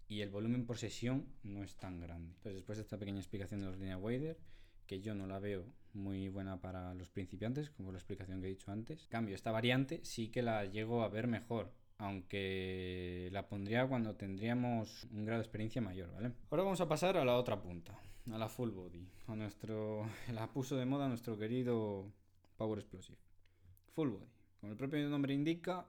y 0.08 0.22
el 0.22 0.30
volumen 0.30 0.66
por 0.66 0.78
sesión 0.78 1.28
no 1.44 1.64
es 1.64 1.76
tan 1.76 2.00
grande. 2.00 2.34
Entonces, 2.36 2.56
después 2.56 2.78
de 2.78 2.84
esta 2.84 2.98
pequeña 2.98 3.20
explicación 3.20 3.62
de 3.62 3.68
la 3.68 3.76
línea 3.76 3.98
Wader, 3.98 4.38
que 4.86 5.02
yo 5.02 5.16
no 5.16 5.28
la 5.28 5.40
veo 5.40 5.66
muy 5.94 6.28
buena 6.28 6.60
para 6.60 6.94
los 6.94 7.10
principiantes, 7.10 7.70
como 7.70 7.92
la 7.92 7.98
explicación 7.98 8.42
que 8.42 8.48
he 8.48 8.52
dicho 8.52 8.72
antes, 8.72 9.08
cambio, 9.08 9.36
esta 9.36 9.52
variante 9.52 10.02
sí 10.04 10.30
que 10.30 10.42
la 10.42 10.66
llego 10.66 11.04
a 11.04 11.10
ver 11.10 11.28
mejor, 11.28 11.72
aunque 11.98 13.30
la 13.32 13.48
pondría 13.48 13.88
cuando 13.88 14.16
tendríamos 14.16 15.06
un 15.12 15.26
grado 15.26 15.40
de 15.40 15.46
experiencia 15.46 15.82
mayor, 15.82 16.12
¿vale? 16.12 16.34
Ahora 16.50 16.64
vamos 16.64 16.82
a 16.82 16.88
pasar 16.88 17.18
a 17.18 17.26
la 17.26 17.38
otra 17.38 17.62
punta, 17.62 17.98
a 18.32 18.38
la 18.38 18.50
full 18.50 18.72
body, 18.72 19.08
a 19.28 19.36
nuestro, 19.36 20.06
la 20.34 20.52
puso 20.52 20.76
de 20.76 20.86
moda 20.86 21.08
nuestro 21.08 21.38
querido 21.38 22.12
Power 22.58 22.80
Explosive. 22.80 23.18
Full 23.94 24.10
body, 24.10 24.30
como 24.60 24.72
el 24.72 24.78
propio 24.78 25.08
nombre 25.10 25.34
indica, 25.34 25.88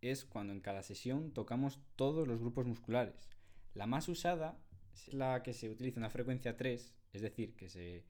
es 0.00 0.24
cuando 0.24 0.52
en 0.52 0.60
cada 0.60 0.82
sesión 0.82 1.32
tocamos 1.32 1.78
todos 1.96 2.26
los 2.26 2.40
grupos 2.40 2.66
musculares 2.66 3.28
la 3.74 3.86
más 3.86 4.08
usada 4.08 4.58
es 4.92 5.12
la 5.12 5.42
que 5.42 5.52
se 5.52 5.70
utiliza 5.70 5.98
en 5.98 6.02
la 6.02 6.10
frecuencia 6.10 6.56
3, 6.56 6.94
es 7.12 7.22
decir, 7.22 7.54
que 7.56 7.68
se, 7.68 8.04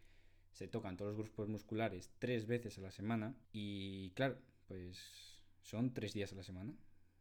tocan 0.68 0.96
todos 0.96 1.16
los 1.16 1.26
grupos 1.26 1.48
musculares 1.48 2.10
tres 2.18 2.46
veces 2.46 2.76
a 2.78 2.82
la 2.82 2.90
semana 2.90 3.34
y 3.52 4.10
claro, 4.10 4.36
pues 4.68 5.40
son 5.62 5.94
tres 5.94 6.12
días 6.12 6.32
a 6.32 6.36
la 6.36 6.42
semana 6.42 6.74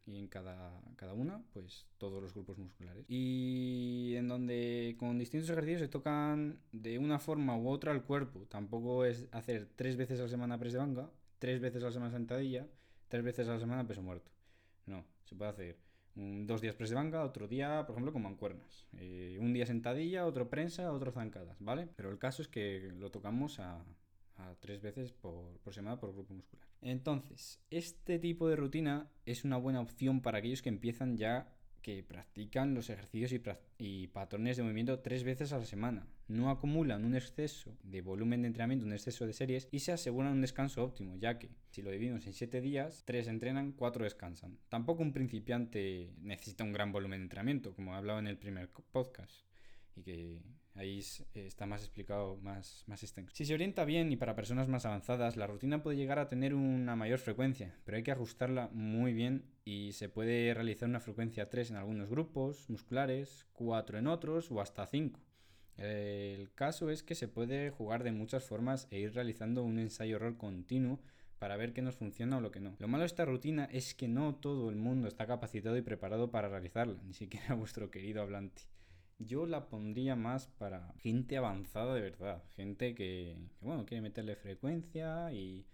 y 0.06 0.18
en 0.18 0.28
cada, 0.28 0.78
cada 0.96 1.14
una, 1.14 1.42
pues 1.52 1.86
todos 1.96 2.22
los 2.22 2.34
grupos 2.34 2.58
musculares. 2.58 3.04
Y 3.08 4.14
en 4.16 4.28
donde 4.28 4.96
con 4.98 5.18
distintos 5.18 5.48
ejercicios 5.50 5.80
se 5.80 5.88
tocan 5.88 6.60
de 6.72 6.98
una 6.98 7.18
forma 7.18 7.56
u 7.56 7.68
otra 7.68 7.92
el 7.92 8.02
cuerpo. 8.02 8.46
Tampoco 8.48 9.04
es 9.04 9.28
hacer 9.32 9.68
tres 9.76 9.96
veces 9.96 10.20
a 10.20 10.24
la 10.24 10.28
semana 10.28 10.58
press 10.58 10.72
de 10.72 10.78
banca, 10.78 11.10
tres 11.38 11.60
veces 11.60 11.82
a 11.82 11.86
la 11.86 11.92
semana 11.92 12.12
sentadilla, 12.12 12.66
tres 13.08 13.22
veces 13.22 13.48
a 13.48 13.54
la 13.54 13.60
semana 13.60 13.86
peso 13.86 14.02
muerto. 14.02 14.30
No, 14.86 15.04
se 15.24 15.34
puede 15.34 15.50
hacer 15.50 15.89
dos 16.14 16.60
días 16.60 16.74
press 16.74 16.90
de 16.90 16.96
banca, 16.96 17.24
otro 17.24 17.48
día, 17.48 17.84
por 17.86 17.94
ejemplo, 17.94 18.12
con 18.12 18.22
mancuernas. 18.22 18.86
Eh, 18.98 19.38
un 19.40 19.52
día 19.52 19.66
sentadilla, 19.66 20.26
otro 20.26 20.48
prensa, 20.48 20.92
otro 20.92 21.12
zancadas, 21.12 21.56
¿vale? 21.60 21.88
Pero 21.96 22.10
el 22.10 22.18
caso 22.18 22.42
es 22.42 22.48
que 22.48 22.92
lo 22.96 23.10
tocamos 23.10 23.60
a, 23.60 23.84
tres 24.60 24.80
veces 24.80 25.12
por, 25.12 25.60
semana 25.70 26.00
por 26.00 26.14
grupo 26.14 26.32
muscular. 26.32 26.66
Entonces, 26.80 27.60
este 27.70 28.18
tipo 28.18 28.48
de 28.48 28.56
rutina 28.56 29.10
es 29.26 29.44
una 29.44 29.58
buena 29.58 29.80
opción 29.80 30.22
para 30.22 30.38
aquellos 30.38 30.62
que 30.62 30.70
empiezan 30.70 31.18
ya 31.18 31.52
que 31.82 32.02
practican 32.02 32.74
los 32.74 32.90
ejercicios 32.90 33.32
y, 33.78 34.06
patrones 34.08 34.56
de 34.56 34.62
movimiento 34.62 35.00
tres 35.00 35.24
veces 35.24 35.52
a 35.52 35.58
la 35.58 35.64
semana. 35.64 36.06
No 36.28 36.50
acumulan 36.50 37.04
un 37.04 37.14
exceso 37.14 37.76
de 37.82 38.02
volumen 38.02 38.42
de 38.42 38.48
entrenamiento, 38.48 38.86
un 38.86 38.92
exceso 38.92 39.26
de 39.26 39.32
series 39.32 39.68
y 39.70 39.80
se 39.80 39.92
aseguran 39.92 40.32
un 40.32 40.40
descanso 40.40 40.84
óptimo, 40.84 41.16
ya 41.16 41.38
que 41.38 41.50
si 41.70 41.82
lo 41.82 41.90
dividimos 41.90 42.26
en 42.26 42.34
siete 42.34 42.60
días, 42.60 43.02
tres 43.04 43.28
entrenan, 43.28 43.72
cuatro 43.72 44.04
descansan. 44.04 44.58
Tampoco 44.68 45.02
un 45.02 45.12
principiante 45.12 46.12
necesita 46.20 46.64
un 46.64 46.72
gran 46.72 46.92
volumen 46.92 47.20
de 47.20 47.24
entrenamiento, 47.24 47.74
como 47.74 47.94
he 47.94 47.96
hablado 47.96 48.18
en 48.18 48.26
el 48.26 48.38
primer 48.38 48.68
podcast 48.92 49.44
y 49.96 50.02
que 50.02 50.42
ahí 50.74 51.02
está 51.34 51.66
más 51.66 51.82
explicado, 51.82 52.36
más, 52.38 52.84
más 52.86 53.02
extenso. 53.02 53.34
Si 53.34 53.44
se 53.44 53.54
orienta 53.54 53.84
bien 53.84 54.12
y 54.12 54.16
para 54.16 54.34
personas 54.34 54.68
más 54.68 54.86
avanzadas, 54.86 55.36
la 55.36 55.46
rutina 55.46 55.82
puede 55.82 55.96
llegar 55.96 56.18
a 56.18 56.28
tener 56.28 56.54
una 56.54 56.96
mayor 56.96 57.18
frecuencia, 57.18 57.74
pero 57.84 57.96
hay 57.96 58.02
que 58.02 58.12
ajustarla 58.12 58.68
muy 58.72 59.12
bien 59.12 59.44
y 59.64 59.92
se 59.92 60.08
puede 60.08 60.54
realizar 60.54 60.88
una 60.88 61.00
frecuencia 61.00 61.50
3 61.50 61.70
en 61.70 61.76
algunos 61.76 62.08
grupos 62.08 62.68
musculares, 62.68 63.46
4 63.52 63.98
en 63.98 64.06
otros 64.06 64.50
o 64.50 64.60
hasta 64.60 64.86
5. 64.86 65.20
El 65.76 66.52
caso 66.54 66.90
es 66.90 67.02
que 67.02 67.14
se 67.14 67.28
puede 67.28 67.70
jugar 67.70 68.04
de 68.04 68.12
muchas 68.12 68.44
formas 68.44 68.86
e 68.90 69.00
ir 69.00 69.14
realizando 69.14 69.62
un 69.62 69.78
ensayo-error 69.78 70.36
continuo 70.36 71.00
para 71.38 71.56
ver 71.56 71.72
qué 71.72 71.80
nos 71.80 71.96
funciona 71.96 72.36
o 72.36 72.40
lo 72.42 72.50
que 72.50 72.60
no. 72.60 72.76
Lo 72.78 72.86
malo 72.86 73.00
de 73.00 73.06
esta 73.06 73.24
rutina 73.24 73.64
es 73.64 73.94
que 73.94 74.06
no 74.06 74.34
todo 74.34 74.68
el 74.68 74.76
mundo 74.76 75.08
está 75.08 75.26
capacitado 75.26 75.76
y 75.78 75.82
preparado 75.82 76.30
para 76.30 76.50
realizarla, 76.50 77.00
ni 77.02 77.14
siquiera 77.14 77.54
vuestro 77.54 77.90
querido 77.90 78.20
hablante. 78.20 78.62
Yo 79.20 79.44
la 79.44 79.68
pondría 79.68 80.16
más 80.16 80.48
para 80.48 80.94
gente 81.02 81.36
avanzada 81.36 81.94
de 81.94 82.00
verdad, 82.00 82.42
gente 82.56 82.94
que, 82.94 83.36
bueno, 83.60 83.84
quiere 83.84 84.00
meterle 84.00 84.34
frecuencia 84.34 85.30
y 85.30 85.66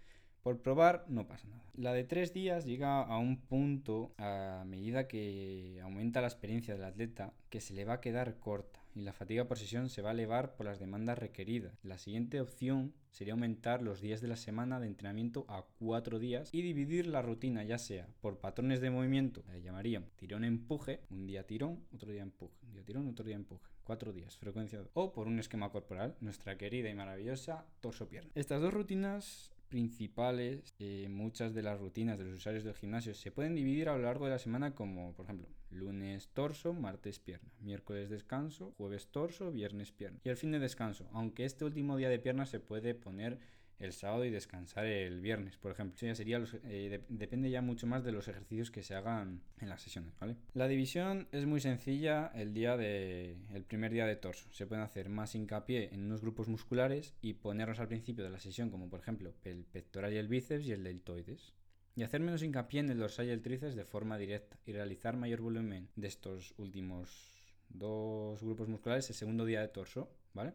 por 0.43 0.61
probar 0.61 1.05
no 1.07 1.27
pasa 1.27 1.47
nada. 1.47 1.63
La 1.75 1.93
de 1.93 2.03
tres 2.03 2.33
días 2.33 2.65
llega 2.65 3.01
a 3.01 3.17
un 3.17 3.37
punto 3.37 4.13
a 4.17 4.65
medida 4.67 5.07
que 5.07 5.79
aumenta 5.81 6.19
la 6.19 6.27
experiencia 6.27 6.73
del 6.73 6.83
atleta 6.83 7.33
que 7.49 7.61
se 7.61 7.73
le 7.73 7.85
va 7.85 7.93
a 7.93 8.01
quedar 8.01 8.37
corta 8.39 8.81
y 8.97 9.01
la 9.01 9.13
fatiga 9.13 9.47
por 9.47 9.59
sesión 9.59 9.89
se 9.89 10.01
va 10.01 10.09
a 10.09 10.13
elevar 10.13 10.55
por 10.55 10.65
las 10.65 10.79
demandas 10.79 11.19
requeridas. 11.19 11.77
La 11.83 11.97
siguiente 11.97 12.41
opción 12.41 12.93
sería 13.11 13.33
aumentar 13.33 13.81
los 13.81 14.01
días 14.01 14.21
de 14.21 14.27
la 14.27 14.35
semana 14.35 14.79
de 14.79 14.87
entrenamiento 14.87 15.45
a 15.47 15.65
cuatro 15.79 16.19
días 16.19 16.49
y 16.51 16.61
dividir 16.61 17.07
la 17.07 17.21
rutina 17.21 17.63
ya 17.63 17.77
sea 17.77 18.07
por 18.21 18.39
patrones 18.39 18.81
de 18.81 18.89
movimiento, 18.89 19.43
le 19.51 19.61
llamarían 19.61 20.09
tirón-empuje, 20.15 21.01
un 21.09 21.27
día 21.27 21.45
tirón, 21.45 21.85
otro 21.93 22.11
día 22.11 22.23
empuje, 22.23 22.55
un 22.63 22.73
día 22.73 22.83
tirón, 22.83 23.07
otro 23.07 23.25
día 23.25 23.35
empuje, 23.35 23.69
cuatro 23.83 24.13
días, 24.13 24.37
frecuencia 24.37 24.81
o 24.93 25.13
por 25.13 25.27
un 25.27 25.39
esquema 25.39 25.69
corporal, 25.71 26.15
nuestra 26.19 26.57
querida 26.57 26.89
y 26.89 26.95
maravillosa 26.95 27.65
torso-pierna. 27.81 28.31
Estas 28.35 28.61
dos 28.61 28.73
rutinas 28.73 29.51
principales, 29.67 30.73
eh, 30.79 31.07
muchas 31.09 31.53
de 31.53 31.63
las 31.63 31.79
rutinas 31.79 32.17
de 32.17 32.25
los 32.25 32.35
usuarios 32.35 32.63
del 32.63 32.75
gimnasio 32.75 33.13
se 33.13 33.31
pueden 33.31 33.55
dividir 33.55 33.89
a 33.89 33.97
lo 33.97 34.03
largo 34.03 34.25
de 34.25 34.31
la 34.31 34.39
semana 34.39 34.73
como, 34.73 35.13
por 35.13 35.25
ejemplo, 35.25 35.47
lunes 35.69 36.29
torso, 36.33 36.73
martes 36.73 37.19
pierna, 37.19 37.51
miércoles 37.59 38.09
descanso, 38.09 38.73
jueves 38.77 39.07
torso, 39.07 39.51
viernes 39.51 39.91
pierna 39.91 40.19
y 40.23 40.29
el 40.29 40.37
fin 40.37 40.51
de 40.51 40.59
descanso, 40.59 41.07
aunque 41.11 41.45
este 41.45 41.65
último 41.65 41.97
día 41.97 42.09
de 42.09 42.19
pierna 42.19 42.45
se 42.45 42.59
puede 42.59 42.95
poner 42.95 43.39
el 43.79 43.93
sábado 43.93 44.25
y 44.25 44.29
descansar 44.29 44.85
el 44.85 45.21
viernes, 45.21 45.57
por 45.57 45.71
ejemplo. 45.71 45.95
Eso 45.95 46.05
ya 46.05 46.15
sería 46.15 46.43
eh, 46.63 47.01
depende 47.09 47.49
ya 47.49 47.61
mucho 47.61 47.87
más 47.87 48.03
de 48.03 48.11
los 48.11 48.27
ejercicios 48.27 48.71
que 48.71 48.83
se 48.83 48.95
hagan 48.95 49.41
en 49.59 49.69
las 49.69 49.81
sesiones, 49.81 50.13
¿vale? 50.19 50.35
La 50.53 50.67
división 50.67 51.27
es 51.31 51.45
muy 51.45 51.59
sencilla 51.59 52.31
el 52.33 52.53
día 52.53 52.77
de 52.77 53.37
el 53.53 53.63
primer 53.63 53.91
día 53.91 54.05
de 54.05 54.15
torso. 54.15 54.49
Se 54.51 54.65
pueden 54.65 54.83
hacer 54.83 55.09
más 55.09 55.35
hincapié 55.35 55.93
en 55.93 56.05
unos 56.05 56.21
grupos 56.21 56.47
musculares 56.47 57.13
y 57.21 57.33
ponerlos 57.33 57.79
al 57.79 57.87
principio 57.87 58.23
de 58.23 58.29
la 58.31 58.39
sesión, 58.39 58.69
como 58.69 58.89
por 58.89 58.99
ejemplo 58.99 59.33
el 59.43 59.63
pectoral 59.65 60.13
y 60.13 60.17
el 60.17 60.27
bíceps 60.27 60.65
y 60.65 60.71
el 60.71 60.83
deltoides. 60.83 61.53
Y 61.95 62.03
hacer 62.03 62.21
menos 62.21 62.43
hincapié 62.43 62.81
en 62.81 62.91
el 62.91 62.99
dorsal 62.99 63.25
y 63.25 63.31
el 63.31 63.41
tríceps 63.41 63.75
de 63.75 63.83
forma 63.83 64.19
directa 64.19 64.59
y 64.67 64.71
realizar 64.71 65.17
mayor 65.17 65.41
volumen 65.41 65.89
de 65.95 66.07
estos 66.07 66.53
últimos 66.57 67.37
dos 67.69 68.41
grupos 68.43 68.67
musculares 68.67 69.09
el 69.09 69.15
segundo 69.15 69.45
día 69.45 69.61
de 69.61 69.67
torso, 69.67 70.09
¿vale? 70.33 70.53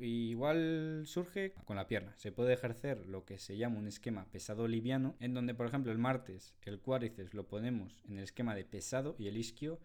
Igual 0.00 1.02
surge 1.06 1.52
con 1.64 1.76
la 1.76 1.86
pierna. 1.86 2.14
Se 2.16 2.32
puede 2.32 2.54
ejercer 2.54 3.06
lo 3.06 3.24
que 3.24 3.38
se 3.38 3.56
llama 3.56 3.78
un 3.78 3.86
esquema 3.86 4.26
pesado-liviano, 4.30 5.16
en 5.20 5.34
donde, 5.34 5.54
por 5.54 5.66
ejemplo, 5.66 5.92
el 5.92 5.98
martes 5.98 6.54
el 6.62 6.80
cuádriceps 6.80 7.34
lo 7.34 7.48
ponemos 7.48 8.02
en 8.08 8.18
el 8.18 8.24
esquema 8.24 8.54
de 8.54 8.64
pesado 8.64 9.16
y 9.18 9.28
el 9.28 9.36
isquio 9.36 9.80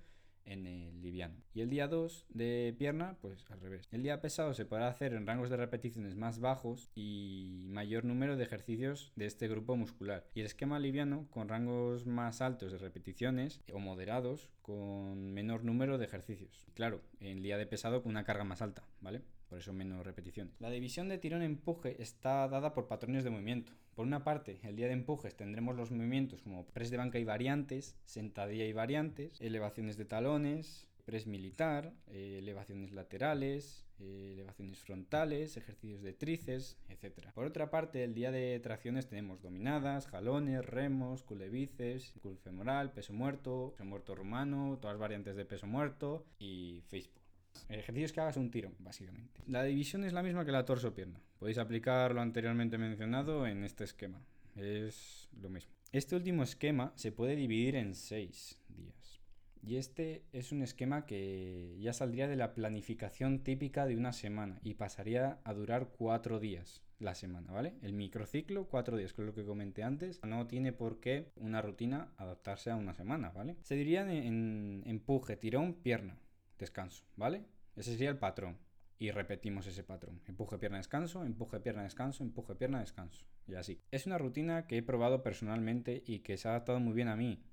en 0.46 0.68
el 0.68 1.02
liviano. 1.02 1.36
Y 1.54 1.62
el 1.62 1.70
día 1.70 1.88
2 1.88 2.28
de 2.30 2.76
pierna, 2.78 3.18
pues 3.22 3.50
al 3.50 3.60
revés. 3.60 3.88
El 3.92 4.04
día 4.04 4.22
pesado 4.22 4.54
se 4.54 4.66
podrá 4.66 4.88
hacer 4.88 5.14
en 5.14 5.26
rangos 5.26 5.50
de 5.50 5.58
repeticiones 5.58 6.16
más 6.16 6.40
bajos 6.40 6.92
y 6.96 7.66
mayor 7.70 8.06
número 8.06 8.38
de 8.38 8.44
ejercicios 8.44 9.12
de 9.16 9.26
este 9.26 9.48
grupo 9.48 9.76
muscular. 9.76 10.28
Y 10.34 10.42
el 10.42 10.46
esquema 10.46 10.80
liviano 10.80 11.28
con 11.32 11.50
rangos 11.50 12.06
más 12.06 12.42
altos 12.42 12.72
de 12.72 12.78
repeticiones 12.78 13.62
o 13.74 13.80
moderados 13.80 14.50
con 14.62 15.34
menor 15.34 15.64
número 15.64 15.98
de 15.98 16.06
ejercicios. 16.06 16.68
Claro, 16.74 17.02
en 17.20 17.42
día 17.42 17.58
de 17.58 17.66
pesado 17.66 18.04
con 18.04 18.12
una 18.12 18.24
carga 18.24 18.44
más 18.44 18.62
alta, 18.62 18.84
¿vale? 19.02 19.22
Por 19.56 19.62
eso 19.62 19.72
menos 19.72 20.06
repeticiones. 20.06 20.60
La 20.60 20.70
división 20.70 21.08
de 21.08 21.18
tirón-empuje 21.18 22.02
está 22.02 22.46
dada 22.50 22.74
por 22.74 22.90
patrones 22.90 23.24
de 23.24 23.30
movimiento. 23.30 23.72
Por 23.96 24.06
una 24.06 24.22
parte, 24.22 24.60
el 24.64 24.76
día 24.76 24.88
de 24.88 24.92
empujes 24.92 25.38
tendremos 25.38 25.78
los 25.78 25.92
movimientos 25.92 26.42
como 26.42 26.68
press 26.68 26.92
de 26.92 26.98
banca 26.98 27.20
y 27.20 27.24
variantes, 27.24 27.96
sentadilla 28.04 28.66
y 28.66 28.74
variantes, 28.74 29.40
elevaciones 29.40 29.96
de 29.96 30.04
talones, 30.04 30.90
press 31.06 31.26
militar, 31.26 31.94
eh, 32.08 32.40
elevaciones 32.40 32.92
laterales, 32.92 33.86
eh, 34.00 34.32
elevaciones 34.34 34.80
frontales, 34.80 35.56
ejercicios 35.56 36.02
de 36.02 36.12
tríceps, 36.12 36.78
etc. 36.90 37.32
Por 37.34 37.46
otra 37.46 37.72
parte, 37.72 38.04
el 38.04 38.14
día 38.14 38.32
de 38.32 38.60
tracciones 38.60 39.08
tenemos 39.08 39.42
dominadas, 39.42 40.06
jalones, 40.08 40.66
remos, 40.66 41.24
culebices, 41.24 42.14
cul 42.22 42.38
femoral, 42.40 42.92
peso 42.92 43.14
muerto, 43.14 43.72
peso 43.72 43.86
muerto 43.86 44.16
rumano, 44.16 44.80
todas 44.82 44.98
variantes 44.98 45.38
de 45.38 45.46
peso 45.46 45.66
muerto 45.66 46.26
y 46.40 46.84
Facebook. 46.90 47.25
Ejercicios 47.70 48.14
que 48.14 48.22
hagas 48.22 48.38
un 48.38 48.52
tiro, 48.52 48.72
básicamente. 48.80 49.42
La 49.48 49.64
división 49.64 50.04
es 50.04 50.14
la 50.14 50.24
misma 50.24 50.46
que 50.46 50.52
la 50.52 50.66
torso-pierna. 50.66 51.20
Podéis 51.40 51.58
aplicar 51.58 52.14
lo 52.14 52.22
anteriormente 52.22 52.78
mencionado 52.78 53.48
en 53.48 53.64
este 53.64 53.84
esquema. 53.84 54.22
Es 54.56 55.30
lo 55.42 55.50
mismo. 55.50 55.74
Este 55.92 56.16
último 56.16 56.44
esquema 56.44 56.94
se 56.96 57.12
puede 57.12 57.36
dividir 57.36 57.76
en 57.76 57.96
seis 57.96 58.60
días. 58.70 59.22
Y 59.62 59.78
este 59.78 60.24
es 60.32 60.52
un 60.52 60.62
esquema 60.62 61.06
que 61.06 61.76
ya 61.80 61.92
saldría 61.92 62.28
de 62.28 62.36
la 62.36 62.54
planificación 62.54 63.40
típica 63.40 63.88
de 63.88 63.98
una 63.98 64.14
semana 64.14 64.60
y 64.64 64.76
pasaría 64.76 65.40
a 65.44 65.54
durar 65.54 65.90
cuatro 65.98 66.40
días 66.40 66.84
la 67.00 67.16
semana, 67.16 67.52
¿vale? 67.52 67.74
El 67.82 67.94
microciclo, 67.94 68.68
cuatro 68.68 68.96
días, 68.96 69.14
que 69.14 69.24
es 69.24 69.26
lo 69.26 69.34
que 69.34 69.44
comenté 69.44 69.84
antes. 69.84 70.22
No 70.24 70.46
tiene 70.48 70.72
por 70.72 71.00
qué 71.00 71.32
una 71.36 71.62
rutina 71.62 72.12
adaptarse 72.18 72.70
a 72.70 72.76
una 72.76 72.94
semana, 72.94 73.32
¿vale? 73.32 73.58
Se 73.62 73.76
diría 73.76 74.02
en 74.02 74.84
empuje, 74.86 75.36
tirón, 75.36 75.74
pierna 75.74 76.20
descanso, 76.58 77.06
¿vale? 77.16 77.46
Ese 77.76 77.92
sería 77.92 78.10
el 78.10 78.18
patrón. 78.18 78.58
Y 78.98 79.12
repetimos 79.12 79.68
ese 79.68 79.84
patrón. 79.84 80.22
Empuje, 80.26 80.58
pierna, 80.58 80.78
descanso, 80.78 81.26
empuje, 81.26 81.60
pierna, 81.60 81.84
descanso, 81.84 82.24
empuje, 82.24 82.56
pierna, 82.56 82.80
descanso. 82.80 83.26
Y 83.46 83.56
así. 83.56 83.82
Es 83.92 84.06
una 84.06 84.18
rutina 84.18 84.68
que 84.68 84.78
he 84.78 84.84
probado 84.84 85.22
personalmente 85.22 86.02
y 86.06 86.20
que 86.20 86.38
se 86.38 86.48
ha 86.48 86.52
adaptado 86.52 86.80
muy 86.80 86.94
bien 86.94 87.10
a 87.10 87.18
mí. 87.18 87.44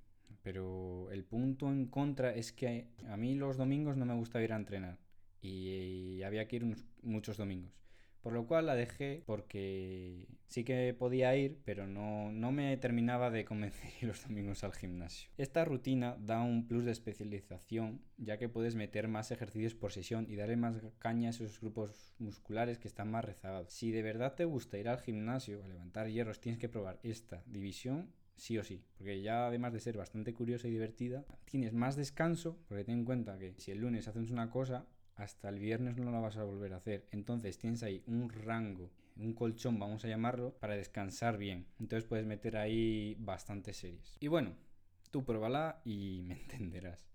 Pero 0.43 1.11
el 1.11 1.25
punto 1.25 1.69
en 1.69 1.87
contra 1.87 2.33
es 2.33 2.53
que 2.53 2.89
a 3.09 3.17
mí 3.17 3.35
los 3.35 3.57
domingos 3.57 3.97
no 3.97 4.07
me 4.07 4.15
gusta 4.15 4.43
ir 4.43 4.53
a 4.53 4.57
entrenar. 4.57 4.99
Y 5.41 6.23
había 6.23 6.47
que 6.47 6.57
ir 6.57 6.77
muchos 7.03 7.37
domingos. 7.37 7.73
Por 8.23 8.33
lo 8.33 8.47
cual 8.47 8.67
la 8.67 8.77
dejé 8.77 9.23
porque 9.27 10.29
sí 10.47 10.63
que 10.63 10.95
podía 10.97 11.35
ir, 11.37 11.59
pero 11.65 11.89
no, 11.89 12.31
no 12.31 12.53
me 12.53 12.77
terminaba 12.77 13.31
de 13.31 13.45
convencer 13.45 13.91
los 14.03 14.23
domingos 14.23 14.63
al 14.63 14.73
gimnasio. 14.73 15.29
Esta 15.39 15.65
rutina 15.65 16.17
da 16.21 16.41
un 16.41 16.69
plus 16.69 16.85
de 16.85 16.93
especialización, 16.93 18.01
ya 18.19 18.39
que 18.39 18.49
puedes 18.49 18.77
meter 18.77 19.09
más 19.09 19.33
ejercicios 19.33 19.75
por 19.75 19.93
sesión 19.93 20.27
y 20.29 20.37
darle 20.37 20.57
más 20.57 20.77
caña 20.99 21.29
a 21.29 21.31
esos 21.31 21.61
grupos 21.61 22.15
musculares 22.19 22.79
que 22.79 22.89
están 22.89 23.11
más 23.11 23.25
rezagados. 23.25 23.73
Si 23.73 23.91
de 23.91 24.03
verdad 24.03 24.35
te 24.35 24.45
gusta 24.45 24.79
ir 24.79 24.89
al 24.89 25.01
gimnasio 25.01 25.65
a 25.65 25.69
levantar 25.69 26.09
hierros, 26.09 26.41
tienes 26.41 26.61
que 26.61 26.69
probar 26.69 27.01
esta 27.03 27.43
división 27.47 28.13
sí 28.37 28.59
o 28.59 28.65
sí, 28.65 28.85
porque 28.97 29.23
ya 29.23 29.47
además 29.47 29.73
de 29.73 29.81
ser 29.81 29.97
bastante 29.97 30.35
curiosa 30.35 30.67
y 30.67 30.73
divertida, 30.73 31.25
tienes 31.45 31.73
más 31.73 31.97
descanso, 31.97 32.59
porque 32.67 32.85
ten 32.85 33.01
en 33.01 33.05
cuenta 33.05 33.39
que 33.39 33.55
si 33.59 33.71
el 33.71 33.79
lunes 33.79 34.09
haces 34.09 34.31
una 34.31 34.51
cosa, 34.51 34.87
hasta 35.23 35.49
el 35.49 35.59
viernes 35.59 35.97
no 35.97 36.11
la 36.11 36.21
vas 36.21 36.37
a 36.37 36.45
volver 36.45 36.73
a 36.73 36.79
hacer. 36.79 37.07
Entonces 37.13 37.59
tienes 37.59 37.83
ahí 37.83 38.03
un 38.07 38.29
rango, 38.29 38.91
un 39.17 39.35
colchón, 39.35 39.79
vamos 39.79 40.05
a 40.05 40.09
llamarlo, 40.09 40.55
para 40.59 40.77
descansar 40.77 41.39
bien. 41.39 41.67
Entonces 41.79 42.09
puedes 42.09 42.27
meter 42.27 42.57
ahí 42.57 43.17
bastantes 43.19 43.77
series. 43.77 44.17
Y 44.21 44.29
bueno, 44.29 44.55
tú 45.11 45.25
pruébala 45.25 45.81
y 45.85 46.23
me 46.27 46.35
entenderás. 46.35 47.09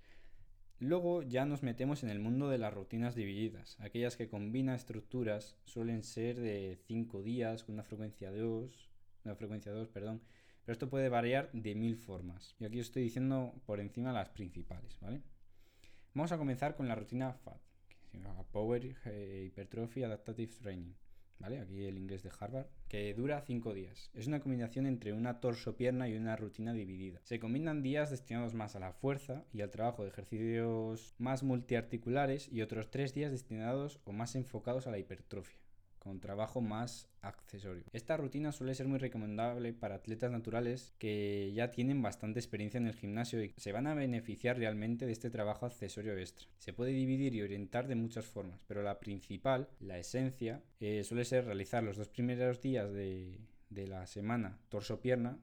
Luego 0.80 1.24
ya 1.24 1.46
nos 1.46 1.64
metemos 1.64 2.04
en 2.04 2.10
el 2.10 2.20
mundo 2.20 2.50
de 2.50 2.60
las 2.60 2.74
rutinas 2.74 3.16
divididas. 3.16 3.78
Aquellas 3.80 4.16
que 4.16 4.30
combinan 4.30 4.76
estructuras 4.76 5.58
suelen 5.66 6.04
ser 6.04 6.40
de 6.40 6.78
5 6.86 7.24
días 7.24 7.64
con 7.64 7.74
una 7.74 7.84
frecuencia 7.84 8.32
2, 8.32 8.90
una 9.26 9.36
frecuencia 9.36 9.72
2, 9.72 9.90
perdón. 9.90 10.22
Pero 10.64 10.74
esto 10.74 10.90
puede 10.90 11.10
variar 11.10 11.50
de 11.52 11.74
mil 11.76 11.98
formas. 11.98 12.56
Y 12.60 12.66
aquí 12.66 12.80
estoy 12.80 13.04
diciendo 13.04 13.56
por 13.66 13.80
encima 13.80 14.14
las 14.14 14.30
principales, 14.30 15.00
¿vale? 15.00 15.24
Vamos 16.14 16.32
a 16.32 16.38
comenzar 16.38 16.76
con 16.76 16.88
la 16.88 16.96
rutina 16.96 17.34
FAT. 17.34 17.67
Power 18.52 18.96
Hypertrophy 19.06 20.04
Adaptative 20.04 20.54
Training. 20.62 20.94
¿vale? 21.40 21.60
Aquí 21.60 21.86
el 21.86 21.98
inglés 21.98 22.24
de 22.24 22.32
Harvard, 22.40 22.68
que 22.88 23.14
dura 23.14 23.42
5 23.42 23.74
días. 23.74 24.10
Es 24.14 24.28
una 24.28 24.40
combinación 24.40 24.86
entre 24.86 25.14
una 25.14 25.40
torso-pierna 25.40 26.10
y 26.10 26.16
una 26.16 26.36
rutina 26.36 26.74
dividida. 26.74 27.20
Se 27.24 27.40
combinan 27.40 27.84
días 27.84 28.10
destinados 28.10 28.54
más 28.54 28.76
a 28.76 28.80
la 28.80 28.94
fuerza 28.94 29.46
y 29.54 29.62
al 29.62 29.72
trabajo 29.72 30.04
de 30.04 30.10
ejercicios 30.10 31.16
más 31.18 31.44
multiarticulares 31.44 32.52
y 32.52 32.62
otros 32.62 32.90
3 32.90 33.14
días 33.14 33.32
destinados 33.32 34.00
o 34.06 34.12
más 34.12 34.36
enfocados 34.36 34.88
a 34.88 34.92
la 34.92 35.00
hipertrofia 35.00 35.67
trabajo 36.20 36.62
más 36.62 37.08
accesorio. 37.22 37.84
Esta 37.94 38.18
rutina 38.18 38.52
suele 38.52 38.76
ser 38.76 38.88
muy 38.88 39.00
recomendable 39.00 39.74
para 39.74 39.96
atletas 39.96 40.32
naturales 40.32 40.94
que 40.98 41.52
ya 41.54 41.72
tienen 41.72 42.02
bastante 42.02 42.40
experiencia 42.40 42.78
en 42.78 42.88
el 42.88 42.96
gimnasio 42.96 43.44
y 43.44 43.54
se 43.58 43.72
van 43.72 43.88
a 43.88 43.94
beneficiar 43.94 44.58
realmente 44.58 45.06
de 45.06 45.12
este 45.12 45.30
trabajo 45.30 45.66
accesorio 45.66 46.18
extra. 46.18 46.48
Se 46.60 46.74
puede 46.74 46.92
dividir 46.92 47.36
y 47.36 47.42
orientar 47.42 47.88
de 47.88 47.96
muchas 47.96 48.26
formas, 48.26 48.60
pero 48.68 48.82
la 48.82 49.00
principal, 49.00 49.70
la 49.80 49.98
esencia, 49.98 50.62
eh, 50.80 51.04
suele 51.04 51.26
ser 51.26 51.46
realizar 51.46 51.84
los 51.84 51.98
dos 51.98 52.10
primeros 52.10 52.62
días 52.62 52.92
de, 52.94 53.40
de 53.70 53.88
la 53.88 54.08
semana 54.08 54.58
torso-pierna 54.70 55.38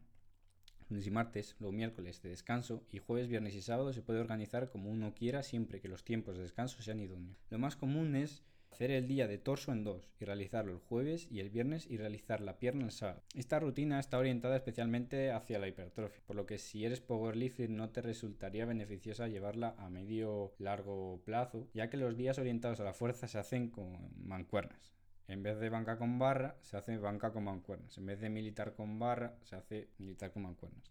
lunes 0.90 1.06
y 1.06 1.10
martes, 1.10 1.56
luego 1.58 1.72
miércoles 1.72 2.22
de 2.22 2.30
descanso 2.30 2.84
y 2.90 2.98
jueves, 2.98 3.28
viernes 3.28 3.54
y 3.54 3.62
sábado 3.62 3.92
se 3.92 4.02
puede 4.02 4.20
organizar 4.20 4.70
como 4.70 4.90
uno 4.90 5.14
quiera 5.14 5.42
siempre 5.42 5.80
que 5.80 5.88
los 5.88 6.04
tiempos 6.04 6.36
de 6.36 6.42
descanso 6.42 6.82
sean 6.82 7.00
idóneos. 7.00 7.38
Lo 7.50 7.58
más 7.58 7.76
común 7.76 8.14
es 8.16 8.42
hacer 8.74 8.90
el 8.90 9.06
día 9.06 9.28
de 9.28 9.38
torso 9.38 9.70
en 9.70 9.84
dos 9.84 10.02
y 10.18 10.24
realizarlo 10.24 10.72
el 10.72 10.80
jueves 10.80 11.30
y 11.30 11.38
el 11.38 11.48
viernes 11.48 11.86
y 11.88 11.96
realizar 11.96 12.40
la 12.40 12.58
pierna 12.58 12.86
el 12.86 12.90
sábado. 12.90 13.22
Esta 13.32 13.60
rutina 13.60 14.00
está 14.00 14.18
orientada 14.18 14.56
especialmente 14.56 15.30
hacia 15.30 15.60
la 15.60 15.68
hipertrofia, 15.68 16.20
por 16.26 16.34
lo 16.34 16.44
que 16.44 16.58
si 16.58 16.84
eres 16.84 17.00
powerlifter 17.00 17.70
no 17.70 17.90
te 17.90 18.02
resultaría 18.02 18.66
beneficiosa 18.66 19.28
llevarla 19.28 19.76
a 19.78 19.90
medio 19.90 20.54
largo 20.58 21.22
plazo, 21.24 21.68
ya 21.72 21.88
que 21.88 21.96
los 21.96 22.16
días 22.16 22.40
orientados 22.40 22.80
a 22.80 22.84
la 22.84 22.94
fuerza 22.94 23.28
se 23.28 23.38
hacen 23.38 23.68
con 23.68 24.10
mancuernas. 24.16 24.92
En 25.28 25.44
vez 25.44 25.60
de 25.60 25.70
banca 25.70 25.96
con 25.96 26.18
barra, 26.18 26.56
se 26.60 26.76
hace 26.76 26.98
banca 26.98 27.32
con 27.32 27.44
mancuernas. 27.44 27.96
En 27.96 28.06
vez 28.06 28.20
de 28.20 28.28
militar 28.28 28.74
con 28.74 28.98
barra, 28.98 29.36
se 29.44 29.54
hace 29.54 29.88
militar 29.98 30.32
con 30.32 30.42
mancuernas. 30.42 30.90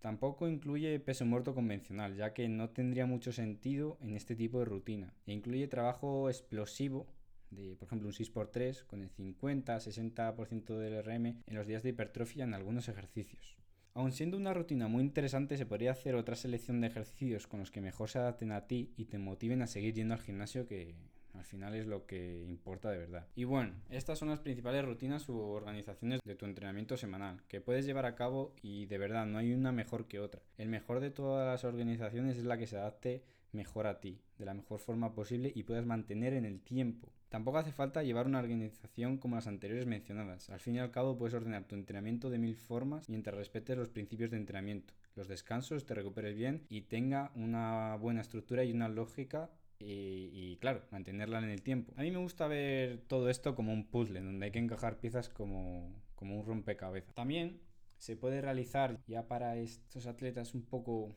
Tampoco 0.00 0.48
incluye 0.48 1.00
peso 1.00 1.24
muerto 1.24 1.54
convencional, 1.54 2.14
ya 2.14 2.34
que 2.34 2.48
no 2.48 2.68
tendría 2.68 3.06
mucho 3.06 3.32
sentido 3.32 3.96
en 4.02 4.16
este 4.16 4.36
tipo 4.36 4.58
de 4.58 4.66
rutina. 4.66 5.14
E 5.26 5.32
incluye 5.32 5.66
trabajo 5.68 6.28
explosivo 6.28 7.06
de, 7.52 7.76
por 7.76 7.86
ejemplo, 7.86 8.08
un 8.08 8.14
6x3 8.14 8.84
con 8.86 9.02
el 9.02 9.10
50-60% 9.10 10.76
del 10.76 11.02
RM 11.04 11.26
en 11.46 11.54
los 11.54 11.66
días 11.66 11.82
de 11.82 11.90
hipertrofia 11.90 12.44
en 12.44 12.54
algunos 12.54 12.88
ejercicios. 12.88 13.56
Aun 13.94 14.12
siendo 14.12 14.38
una 14.38 14.54
rutina 14.54 14.88
muy 14.88 15.02
interesante, 15.02 15.58
se 15.58 15.66
podría 15.66 15.92
hacer 15.92 16.14
otra 16.14 16.34
selección 16.34 16.80
de 16.80 16.86
ejercicios 16.86 17.46
con 17.46 17.60
los 17.60 17.70
que 17.70 17.82
mejor 17.82 18.08
se 18.08 18.18
adapten 18.18 18.52
a 18.52 18.66
ti 18.66 18.94
y 18.96 19.04
te 19.04 19.18
motiven 19.18 19.60
a 19.60 19.66
seguir 19.66 19.94
yendo 19.94 20.14
al 20.14 20.20
gimnasio 20.20 20.66
que 20.66 20.94
al 21.34 21.44
final 21.44 21.74
es 21.74 21.86
lo 21.86 22.06
que 22.06 22.44
importa 22.48 22.90
de 22.90 22.98
verdad. 22.98 23.26
Y 23.34 23.44
bueno, 23.44 23.74
estas 23.90 24.18
son 24.18 24.28
las 24.28 24.40
principales 24.40 24.84
rutinas 24.84 25.28
u 25.28 25.38
organizaciones 25.38 26.20
de 26.24 26.34
tu 26.34 26.44
entrenamiento 26.44 26.96
semanal 26.96 27.42
que 27.48 27.60
puedes 27.60 27.86
llevar 27.86 28.06
a 28.06 28.14
cabo 28.14 28.54
y 28.62 28.86
de 28.86 28.98
verdad 28.98 29.26
no 29.26 29.38
hay 29.38 29.52
una 29.52 29.72
mejor 29.72 30.06
que 30.06 30.20
otra. 30.20 30.42
El 30.58 30.68
mejor 30.68 31.00
de 31.00 31.10
todas 31.10 31.46
las 31.46 31.64
organizaciones 31.64 32.36
es 32.36 32.44
la 32.44 32.58
que 32.58 32.66
se 32.66 32.76
adapte 32.76 33.24
mejor 33.52 33.86
a 33.86 34.00
ti, 34.00 34.20
de 34.38 34.46
la 34.46 34.54
mejor 34.54 34.80
forma 34.80 35.14
posible 35.14 35.52
y 35.54 35.62
puedas 35.62 35.86
mantener 35.86 36.32
en 36.32 36.44
el 36.44 36.60
tiempo. 36.60 37.12
Tampoco 37.28 37.58
hace 37.58 37.72
falta 37.72 38.02
llevar 38.02 38.26
una 38.26 38.40
organización 38.40 39.16
como 39.16 39.36
las 39.36 39.46
anteriores 39.46 39.86
mencionadas. 39.86 40.50
Al 40.50 40.60
fin 40.60 40.76
y 40.76 40.80
al 40.80 40.90
cabo 40.90 41.16
puedes 41.16 41.34
ordenar 41.34 41.64
tu 41.64 41.74
entrenamiento 41.74 42.28
de 42.28 42.38
mil 42.38 42.56
formas 42.56 43.08
mientras 43.08 43.36
respetes 43.36 43.76
los 43.76 43.88
principios 43.88 44.30
de 44.30 44.36
entrenamiento, 44.36 44.92
los 45.14 45.28
descansos, 45.28 45.86
te 45.86 45.94
recuperes 45.94 46.36
bien 46.36 46.66
y 46.68 46.82
tenga 46.82 47.30
una 47.34 47.96
buena 47.96 48.20
estructura 48.20 48.64
y 48.64 48.72
una 48.72 48.88
lógica 48.88 49.50
y, 49.84 50.56
claro, 50.60 50.82
mantenerla 50.90 51.38
en 51.38 51.50
el 51.50 51.62
tiempo. 51.62 51.92
A 51.96 52.02
mí 52.02 52.10
me 52.10 52.18
gusta 52.18 52.46
ver 52.46 52.98
todo 53.08 53.28
esto 53.28 53.54
como 53.54 53.72
un 53.72 53.86
puzzle, 53.88 54.20
donde 54.20 54.46
hay 54.46 54.52
que 54.52 54.58
encajar 54.58 54.98
piezas 55.00 55.28
como, 55.28 55.92
como 56.14 56.38
un 56.38 56.46
rompecabezas. 56.46 57.14
También 57.14 57.60
se 57.98 58.16
puede 58.16 58.40
realizar 58.40 59.00
ya 59.06 59.28
para 59.28 59.56
estos 59.56 60.06
atletas 60.06 60.54
un 60.54 60.62
poco 60.62 61.14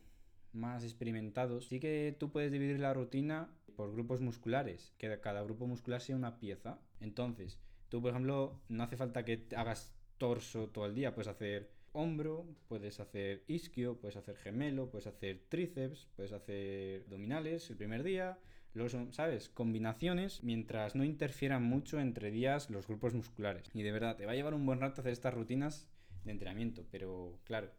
más 0.54 0.84
experimentados, 0.84 1.68
sí 1.68 1.80
que 1.80 2.16
tú 2.18 2.32
puedes 2.32 2.52
dividir 2.52 2.80
la 2.80 2.94
rutina 2.94 3.50
por 3.76 3.92
grupos 3.92 4.22
musculares, 4.22 4.94
que 4.98 5.20
cada 5.20 5.44
grupo 5.44 5.68
muscular 5.68 6.02
sea 6.02 6.16
una 6.16 6.40
pieza. 6.40 6.80
Entonces, 7.02 7.60
tú, 7.90 8.02
por 8.02 8.12
ejemplo, 8.12 8.62
no 8.70 8.84
hace 8.84 8.98
falta 8.98 9.26
que 9.26 9.46
hagas 9.56 9.94
torso 10.18 10.70
todo 10.70 10.86
el 10.86 10.96
día, 10.96 11.14
puedes 11.14 11.28
hacer 11.28 11.72
hombro, 11.92 12.46
puedes 12.68 13.00
hacer 13.00 13.44
isquio, 13.48 13.98
puedes 14.00 14.16
hacer 14.16 14.38
gemelo, 14.38 14.90
puedes 14.90 15.08
hacer 15.08 15.44
tríceps, 15.50 16.08
puedes 16.16 16.32
hacer 16.32 17.04
abdominales 17.06 17.70
el 17.70 17.78
primer 17.78 18.04
día, 18.04 18.38
los, 18.76 18.96
¿sabes? 19.12 19.50
Combinaciones 19.50 20.44
mientras 20.44 20.96
no 20.96 21.04
interfieran 21.04 21.64
mucho 21.64 22.00
entre 22.00 22.30
días 22.30 22.70
los 22.70 22.88
grupos 22.88 23.14
musculares. 23.14 23.70
Y 23.74 23.82
de 23.82 23.92
verdad, 23.92 24.16
te 24.16 24.26
va 24.26 24.34
a 24.34 24.36
llevar 24.36 24.54
un 24.54 24.66
buen 24.66 24.80
rato 24.80 25.02
hacer 25.02 25.14
estas 25.14 25.34
rutinas 25.34 25.88
de 26.24 26.32
entrenamiento, 26.32 26.86
pero 26.92 27.40
claro, 27.46 27.72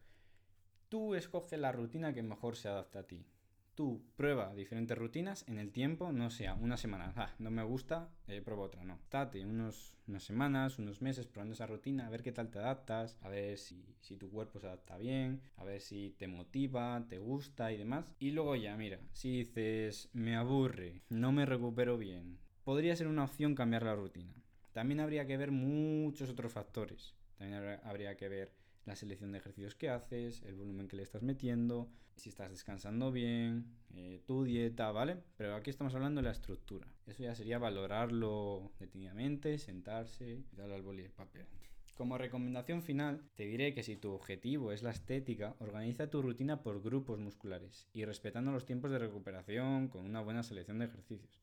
Tú 0.88 1.16
escoge 1.16 1.56
la 1.56 1.72
rutina 1.72 2.14
que 2.14 2.22
mejor 2.22 2.56
se 2.56 2.68
adapta 2.68 3.00
a 3.00 3.06
ti. 3.06 3.26
Tú 3.76 4.02
prueba 4.16 4.54
diferentes 4.54 4.96
rutinas 4.96 5.44
en 5.48 5.58
el 5.58 5.70
tiempo, 5.70 6.10
no 6.10 6.30
sea 6.30 6.54
una 6.54 6.78
semana, 6.78 7.12
ah, 7.14 7.34
no 7.38 7.50
me 7.50 7.62
gusta, 7.62 8.08
eh, 8.26 8.40
prueba 8.40 8.62
otra, 8.62 8.84
no. 8.84 8.94
Estate 8.94 9.44
unos, 9.44 9.94
unas 10.08 10.24
semanas, 10.24 10.78
unos 10.78 11.02
meses 11.02 11.26
probando 11.26 11.52
esa 11.52 11.66
rutina, 11.66 12.06
a 12.06 12.08
ver 12.08 12.22
qué 12.22 12.32
tal 12.32 12.50
te 12.50 12.58
adaptas, 12.58 13.18
a 13.20 13.28
ver 13.28 13.58
si, 13.58 13.84
si 14.00 14.16
tu 14.16 14.30
cuerpo 14.30 14.60
se 14.60 14.66
adapta 14.68 14.96
bien, 14.96 15.42
a 15.56 15.64
ver 15.64 15.82
si 15.82 16.14
te 16.18 16.26
motiva, 16.26 17.04
te 17.10 17.18
gusta 17.18 17.70
y 17.70 17.76
demás. 17.76 18.14
Y 18.18 18.30
luego 18.30 18.56
ya, 18.56 18.74
mira, 18.78 18.98
si 19.12 19.40
dices, 19.40 20.08
me 20.14 20.36
aburre, 20.36 21.02
no 21.10 21.30
me 21.32 21.44
recupero 21.44 21.98
bien, 21.98 22.38
podría 22.64 22.96
ser 22.96 23.08
una 23.08 23.24
opción 23.24 23.54
cambiar 23.54 23.82
la 23.82 23.94
rutina. 23.94 24.32
También 24.72 25.00
habría 25.00 25.26
que 25.26 25.36
ver 25.36 25.50
muchos 25.50 26.30
otros 26.30 26.50
factores. 26.50 27.14
También 27.36 27.78
habría 27.84 28.16
que 28.16 28.30
ver 28.30 28.54
la 28.86 28.96
selección 28.96 29.32
de 29.32 29.38
ejercicios 29.38 29.74
que 29.74 29.90
haces, 29.90 30.42
el 30.42 30.54
volumen 30.54 30.88
que 30.88 30.96
le 30.96 31.02
estás 31.02 31.22
metiendo, 31.22 31.90
si 32.16 32.30
estás 32.30 32.50
descansando 32.50 33.12
bien, 33.12 33.66
eh, 33.94 34.22
tu 34.26 34.44
dieta, 34.44 34.90
¿vale? 34.92 35.18
Pero 35.36 35.54
aquí 35.54 35.70
estamos 35.70 35.94
hablando 35.94 36.20
de 36.20 36.26
la 36.26 36.32
estructura. 36.32 36.86
Eso 37.06 37.22
ya 37.22 37.34
sería 37.34 37.58
valorarlo 37.58 38.72
detenidamente, 38.78 39.58
sentarse 39.58 40.44
y 40.50 40.56
darle 40.56 40.76
al 40.76 40.82
boli 40.82 41.02
de 41.02 41.10
papel. 41.10 41.46
Como 41.96 42.18
recomendación 42.18 42.82
final, 42.82 43.22
te 43.36 43.46
diré 43.46 43.72
que 43.72 43.82
si 43.82 43.96
tu 43.96 44.12
objetivo 44.12 44.70
es 44.70 44.82
la 44.82 44.90
estética, 44.90 45.56
organiza 45.60 46.10
tu 46.10 46.20
rutina 46.20 46.62
por 46.62 46.82
grupos 46.82 47.18
musculares 47.18 47.88
y 47.94 48.04
respetando 48.04 48.52
los 48.52 48.66
tiempos 48.66 48.90
de 48.90 48.98
recuperación 48.98 49.88
con 49.88 50.04
una 50.04 50.20
buena 50.20 50.42
selección 50.42 50.78
de 50.78 50.84
ejercicios. 50.84 51.40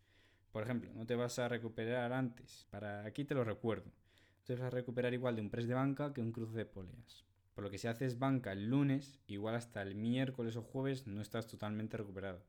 Por 0.51 0.61
ejemplo, 0.61 0.91
no 0.93 1.07
te 1.07 1.15
vas 1.15 1.39
a 1.39 1.49
recuperar 1.49 2.13
antes, 2.13 2.67
para 2.69 3.03
aquí 3.03 3.25
te 3.25 3.33
lo 3.33 3.43
recuerdo. 3.43 3.91
Te 4.43 4.53
vas 4.53 4.61
a 4.61 4.69
recuperar 4.69 5.13
igual 5.15 5.35
de 5.35 5.41
un 5.41 5.49
press 5.49 5.67
de 5.67 5.73
banca 5.73 6.13
que 6.13 6.21
un 6.21 6.31
cruce 6.31 6.55
de 6.55 6.65
poleas. 6.65 7.25
Por 7.53 7.63
lo 7.63 7.69
que 7.69 7.77
si 7.77 7.87
haces 7.87 8.19
banca 8.19 8.51
el 8.51 8.69
lunes, 8.69 9.19
igual 9.27 9.55
hasta 9.55 9.81
el 9.81 9.95
miércoles 9.95 10.55
o 10.55 10.63
jueves 10.63 11.07
no 11.07 11.21
estás 11.21 11.47
totalmente 11.47 11.97
recuperado. 11.97 12.43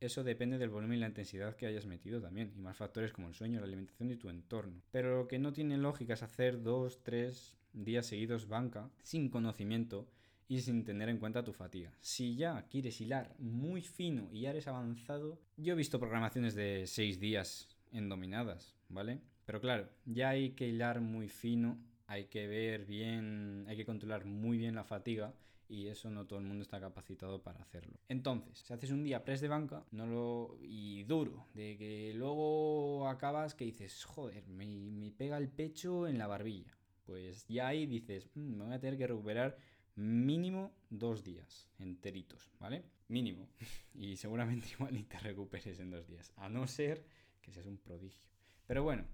Eso 0.00 0.22
depende 0.22 0.58
del 0.58 0.68
volumen 0.68 0.98
y 0.98 1.00
la 1.00 1.08
intensidad 1.08 1.56
que 1.56 1.66
hayas 1.66 1.86
metido 1.86 2.20
también, 2.20 2.52
y 2.54 2.60
más 2.60 2.76
factores 2.76 3.12
como 3.12 3.28
el 3.28 3.34
sueño, 3.34 3.60
la 3.60 3.66
alimentación 3.66 4.10
y 4.10 4.16
tu 4.16 4.28
entorno. 4.28 4.82
Pero 4.90 5.16
lo 5.16 5.28
que 5.28 5.38
no 5.38 5.52
tiene 5.52 5.78
lógica 5.78 6.14
es 6.14 6.22
hacer 6.22 6.62
dos, 6.62 7.02
tres 7.02 7.56
días 7.72 8.06
seguidos 8.06 8.46
banca 8.46 8.90
sin 9.02 9.30
conocimiento 9.30 10.06
y 10.46 10.60
sin 10.60 10.84
tener 10.84 11.08
en 11.08 11.18
cuenta 11.18 11.44
tu 11.44 11.52
fatiga. 11.52 11.92
Si 12.00 12.36
ya 12.36 12.66
quieres 12.68 13.00
hilar 13.00 13.34
muy 13.38 13.80
fino 13.80 14.28
y 14.30 14.42
ya 14.42 14.50
eres 14.50 14.68
avanzado, 14.68 15.40
yo 15.56 15.72
he 15.72 15.76
visto 15.76 15.98
programaciones 15.98 16.54
de 16.54 16.86
seis 16.86 17.18
días 17.18 17.68
en 17.92 18.08
dominadas, 18.08 18.76
¿vale? 18.88 19.20
Pero 19.46 19.60
claro, 19.60 19.88
ya 20.04 20.30
hay 20.30 20.50
que 20.50 20.68
hilar 20.68 21.00
muy 21.00 21.28
fino 21.28 21.78
hay 22.14 22.26
que 22.26 22.46
ver 22.46 22.84
bien, 22.84 23.64
hay 23.68 23.76
que 23.76 23.84
controlar 23.84 24.24
muy 24.24 24.56
bien 24.56 24.76
la 24.76 24.84
fatiga 24.84 25.34
y 25.68 25.88
eso 25.88 26.10
no 26.10 26.26
todo 26.26 26.38
el 26.38 26.44
mundo 26.44 26.62
está 26.62 26.78
capacitado 26.78 27.42
para 27.42 27.60
hacerlo. 27.60 27.98
Entonces, 28.08 28.58
si 28.58 28.72
haces 28.72 28.90
un 28.90 29.02
día 29.02 29.24
press 29.24 29.40
de 29.40 29.48
banca 29.48 29.84
no 29.90 30.06
lo 30.06 30.56
y 30.60 31.02
duro, 31.04 31.48
de 31.54 31.76
que 31.76 32.12
luego 32.14 33.08
acabas 33.08 33.54
que 33.54 33.64
dices, 33.64 34.04
joder, 34.04 34.46
me, 34.46 35.10
pega 35.16 35.38
el 35.38 35.48
pecho 35.48 36.06
en 36.06 36.18
la 36.18 36.28
barbilla. 36.28 36.78
Pues 37.04 37.46
ya 37.48 37.68
ahí 37.68 37.86
dices, 37.86 38.30
mm, 38.34 38.58
me 38.58 38.64
voy 38.64 38.74
a 38.74 38.80
tener 38.80 38.96
que 38.96 39.08
recuperar 39.08 39.56
mínimo 39.96 40.72
dos 40.90 41.24
días 41.24 41.68
enteritos, 41.78 42.52
¿vale? 42.60 42.84
Mínimo. 43.08 43.48
y 43.94 44.16
seguramente 44.16 44.68
igual 44.72 44.94
ni 44.94 45.02
te 45.02 45.18
recuperes 45.18 45.80
en 45.80 45.90
dos 45.90 46.06
días, 46.06 46.32
a 46.36 46.48
no 46.48 46.68
ser 46.68 47.04
que 47.42 47.50
seas 47.50 47.66
un 47.66 47.78
prodigio. 47.78 48.22
Pero 48.66 48.84
bueno, 48.84 49.04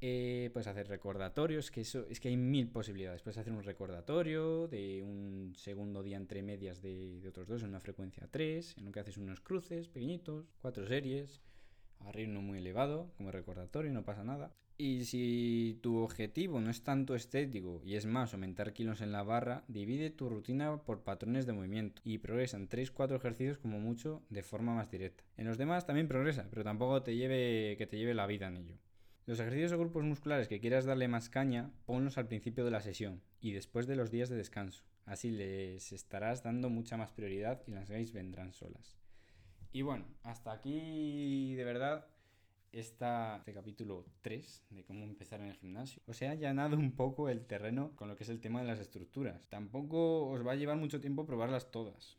eh, 0.00 0.50
puedes 0.52 0.68
hacer 0.68 0.88
recordatorios, 0.88 1.70
que 1.70 1.80
eso 1.80 2.06
es 2.08 2.20
que 2.20 2.28
hay 2.28 2.36
mil 2.36 2.68
posibilidades. 2.68 3.22
Puedes 3.22 3.38
hacer 3.38 3.52
un 3.52 3.64
recordatorio 3.64 4.68
de 4.68 5.02
un 5.02 5.54
segundo 5.56 6.02
día 6.02 6.16
entre 6.16 6.42
medias 6.42 6.80
de, 6.82 7.20
otros 7.28 7.48
dos 7.48 7.62
en 7.62 7.70
una 7.70 7.80
frecuencia 7.80 8.28
3, 8.30 8.76
en 8.78 8.84
lo 8.84 8.92
que 8.92 9.00
haces 9.00 9.16
unos 9.16 9.40
cruces 9.40 9.88
pequeñitos, 9.88 10.46
cuatro 10.60 10.86
series, 10.86 11.40
a 12.00 12.12
ritmo 12.12 12.42
muy 12.42 12.58
elevado, 12.58 13.10
como 13.16 13.32
recordatorio, 13.32 13.92
no 13.92 14.04
pasa 14.04 14.22
nada. 14.22 14.52
Y 14.80 15.06
si 15.06 15.80
tu 15.82 15.96
objetivo 15.96 16.60
no 16.60 16.70
es 16.70 16.84
tanto 16.84 17.16
estético 17.16 17.82
y 17.84 17.96
es 17.96 18.06
más 18.06 18.32
aumentar 18.32 18.72
kilos 18.72 19.00
en 19.00 19.10
la 19.10 19.24
barra, 19.24 19.64
divide 19.66 20.10
tu 20.10 20.28
rutina 20.28 20.76
por 20.84 21.02
patrones 21.02 21.46
de 21.46 21.52
movimiento 21.52 22.00
y 22.04 22.18
progresa 22.18 22.58
en 22.58 22.68
3-4 22.68 23.16
ejercicios 23.16 23.58
como 23.58 23.80
mucho 23.80 24.22
de 24.30 24.44
forma 24.44 24.76
más 24.76 24.88
directa. 24.88 25.24
En 25.36 25.48
los 25.48 25.58
demás 25.58 25.84
también 25.84 26.06
progresa, 26.06 26.46
pero 26.48 26.62
tampoco 26.62 27.02
te 27.02 27.16
lleve 27.16 27.74
que 27.76 27.88
te 27.88 27.98
lleve 27.98 28.14
la 28.14 28.28
vida 28.28 28.46
en 28.46 28.58
ello. 28.58 28.76
Los 29.28 29.40
ejercicios 29.40 29.70
de 29.70 29.76
grupos 29.76 30.04
musculares 30.04 30.48
que 30.48 30.58
quieras 30.58 30.86
darle 30.86 31.06
más 31.06 31.28
caña, 31.28 31.70
ponlos 31.84 32.16
al 32.16 32.28
principio 32.28 32.64
de 32.64 32.70
la 32.70 32.80
sesión 32.80 33.20
y 33.42 33.52
después 33.52 33.86
de 33.86 33.94
los 33.94 34.10
días 34.10 34.30
de 34.30 34.36
descanso. 34.36 34.84
Así 35.04 35.30
les 35.30 35.92
estarás 35.92 36.42
dando 36.42 36.70
mucha 36.70 36.96
más 36.96 37.12
prioridad 37.12 37.62
y 37.66 37.72
las 37.72 37.90
gains 37.90 38.14
vendrán 38.14 38.54
solas. 38.54 38.96
Y 39.70 39.82
bueno, 39.82 40.06
hasta 40.22 40.50
aquí 40.50 41.54
de 41.54 41.62
verdad 41.62 42.06
este 42.72 43.52
capítulo 43.52 44.06
3 44.22 44.64
de 44.70 44.84
cómo 44.84 45.04
empezar 45.04 45.42
en 45.42 45.48
el 45.48 45.56
gimnasio. 45.56 46.00
Os 46.06 46.22
he 46.22 46.28
allanado 46.28 46.78
un 46.78 46.92
poco 46.92 47.28
el 47.28 47.44
terreno 47.44 47.94
con 47.96 48.08
lo 48.08 48.16
que 48.16 48.24
es 48.24 48.30
el 48.30 48.40
tema 48.40 48.62
de 48.62 48.68
las 48.68 48.80
estructuras. 48.80 49.46
Tampoco 49.50 50.26
os 50.30 50.46
va 50.46 50.52
a 50.52 50.56
llevar 50.56 50.78
mucho 50.78 51.02
tiempo 51.02 51.26
probarlas 51.26 51.70
todas. 51.70 52.16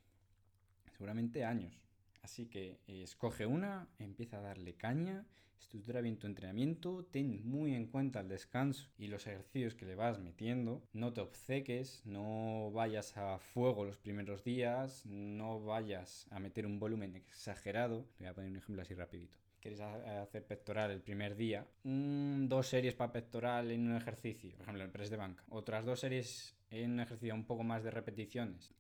Seguramente 0.91 1.43
años. 1.43 1.81
Así 2.21 2.45
que 2.45 2.81
eh, 2.85 3.01
escoge 3.01 3.47
una, 3.47 3.87
empieza 3.97 4.37
a 4.37 4.41
darle 4.41 4.75
caña 4.75 5.25
Estructura 5.59 6.01
bien 6.01 6.17
tu 6.17 6.25
entrenamiento, 6.25 7.05
ten 7.11 7.47
muy 7.47 7.75
en 7.75 7.87
cuenta 7.87 8.21
el 8.21 8.29
descanso 8.29 8.89
y 8.97 9.07
los 9.07 9.27
ejercicios 9.27 9.75
que 9.75 9.85
le 9.85 9.93
vas 9.93 10.17
metiendo. 10.19 10.81
No 10.93 11.13
te 11.13 11.21
obceques, 11.21 12.01
no 12.05 12.71
vayas 12.71 13.15
a 13.17 13.37
fuego 13.39 13.85
los 13.85 13.97
primeros 13.97 14.43
días, 14.43 15.05
no 15.05 15.63
vayas 15.63 16.27
a 16.31 16.39
meter 16.39 16.65
un 16.65 16.79
volumen 16.79 17.15
exagerado. 17.15 18.05
Te 18.17 18.23
voy 18.23 18.31
a 18.31 18.33
poner 18.33 18.51
un 18.51 18.57
ejemplo 18.57 18.81
así 18.81 18.95
rapidito. 18.95 19.37
Quieres 19.59 19.81
hacer 19.81 20.45
pectoral 20.47 20.91
el 20.91 21.01
primer 21.01 21.35
día, 21.35 21.67
dos 21.83 22.67
series 22.67 22.95
para 22.95 23.11
pectoral 23.11 23.69
en 23.71 23.91
un 23.91 23.97
ejercicio, 23.97 24.51
por 24.53 24.61
ejemplo, 24.61 24.85
el 24.85 24.89
press 24.89 25.09
de 25.09 25.17
banca. 25.17 25.43
Otras 25.49 25.83
dos 25.83 25.99
series 25.99 26.55
en 26.71 26.93
un 26.93 26.99
ejercicio 27.01 27.35
un 27.35 27.45
poco 27.45 27.63
más 27.63 27.83
de 27.83 27.91
repeticiones 27.91 28.73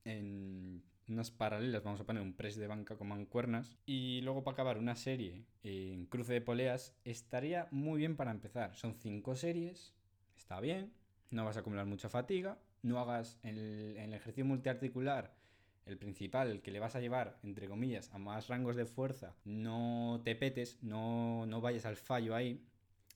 unas 1.09 1.31
paralelas, 1.31 1.83
vamos 1.83 1.99
a 1.99 2.05
poner 2.05 2.21
un 2.21 2.33
press 2.33 2.55
de 2.55 2.67
banca 2.67 2.95
con 2.97 3.07
mancuernas 3.07 3.77
y 3.85 4.21
luego 4.21 4.43
para 4.43 4.53
acabar 4.53 4.77
una 4.77 4.95
serie 4.95 5.45
en 5.63 6.05
cruce 6.05 6.33
de 6.33 6.41
poleas 6.41 6.95
estaría 7.03 7.67
muy 7.71 7.99
bien 7.99 8.15
para 8.15 8.31
empezar. 8.31 8.75
Son 8.75 8.93
cinco 8.93 9.35
series, 9.35 9.95
está 10.37 10.59
bien, 10.59 10.93
no 11.31 11.45
vas 11.45 11.57
a 11.57 11.61
acumular 11.61 11.85
mucha 11.85 12.09
fatiga, 12.09 12.59
no 12.81 12.99
hagas 12.99 13.39
el, 13.43 13.95
el 13.97 14.13
ejercicio 14.13 14.45
multiarticular 14.45 15.37
el 15.85 15.97
principal, 15.97 16.51
el 16.51 16.61
que 16.61 16.71
le 16.71 16.79
vas 16.79 16.95
a 16.95 16.99
llevar, 16.99 17.39
entre 17.43 17.67
comillas, 17.67 18.13
a 18.13 18.19
más 18.19 18.47
rangos 18.47 18.75
de 18.75 18.85
fuerza, 18.85 19.35
no 19.43 20.21
te 20.23 20.35
petes, 20.35 20.77
no, 20.83 21.47
no 21.47 21.61
vayas 21.61 21.85
al 21.85 21.95
fallo 21.95 22.35
ahí. 22.35 22.63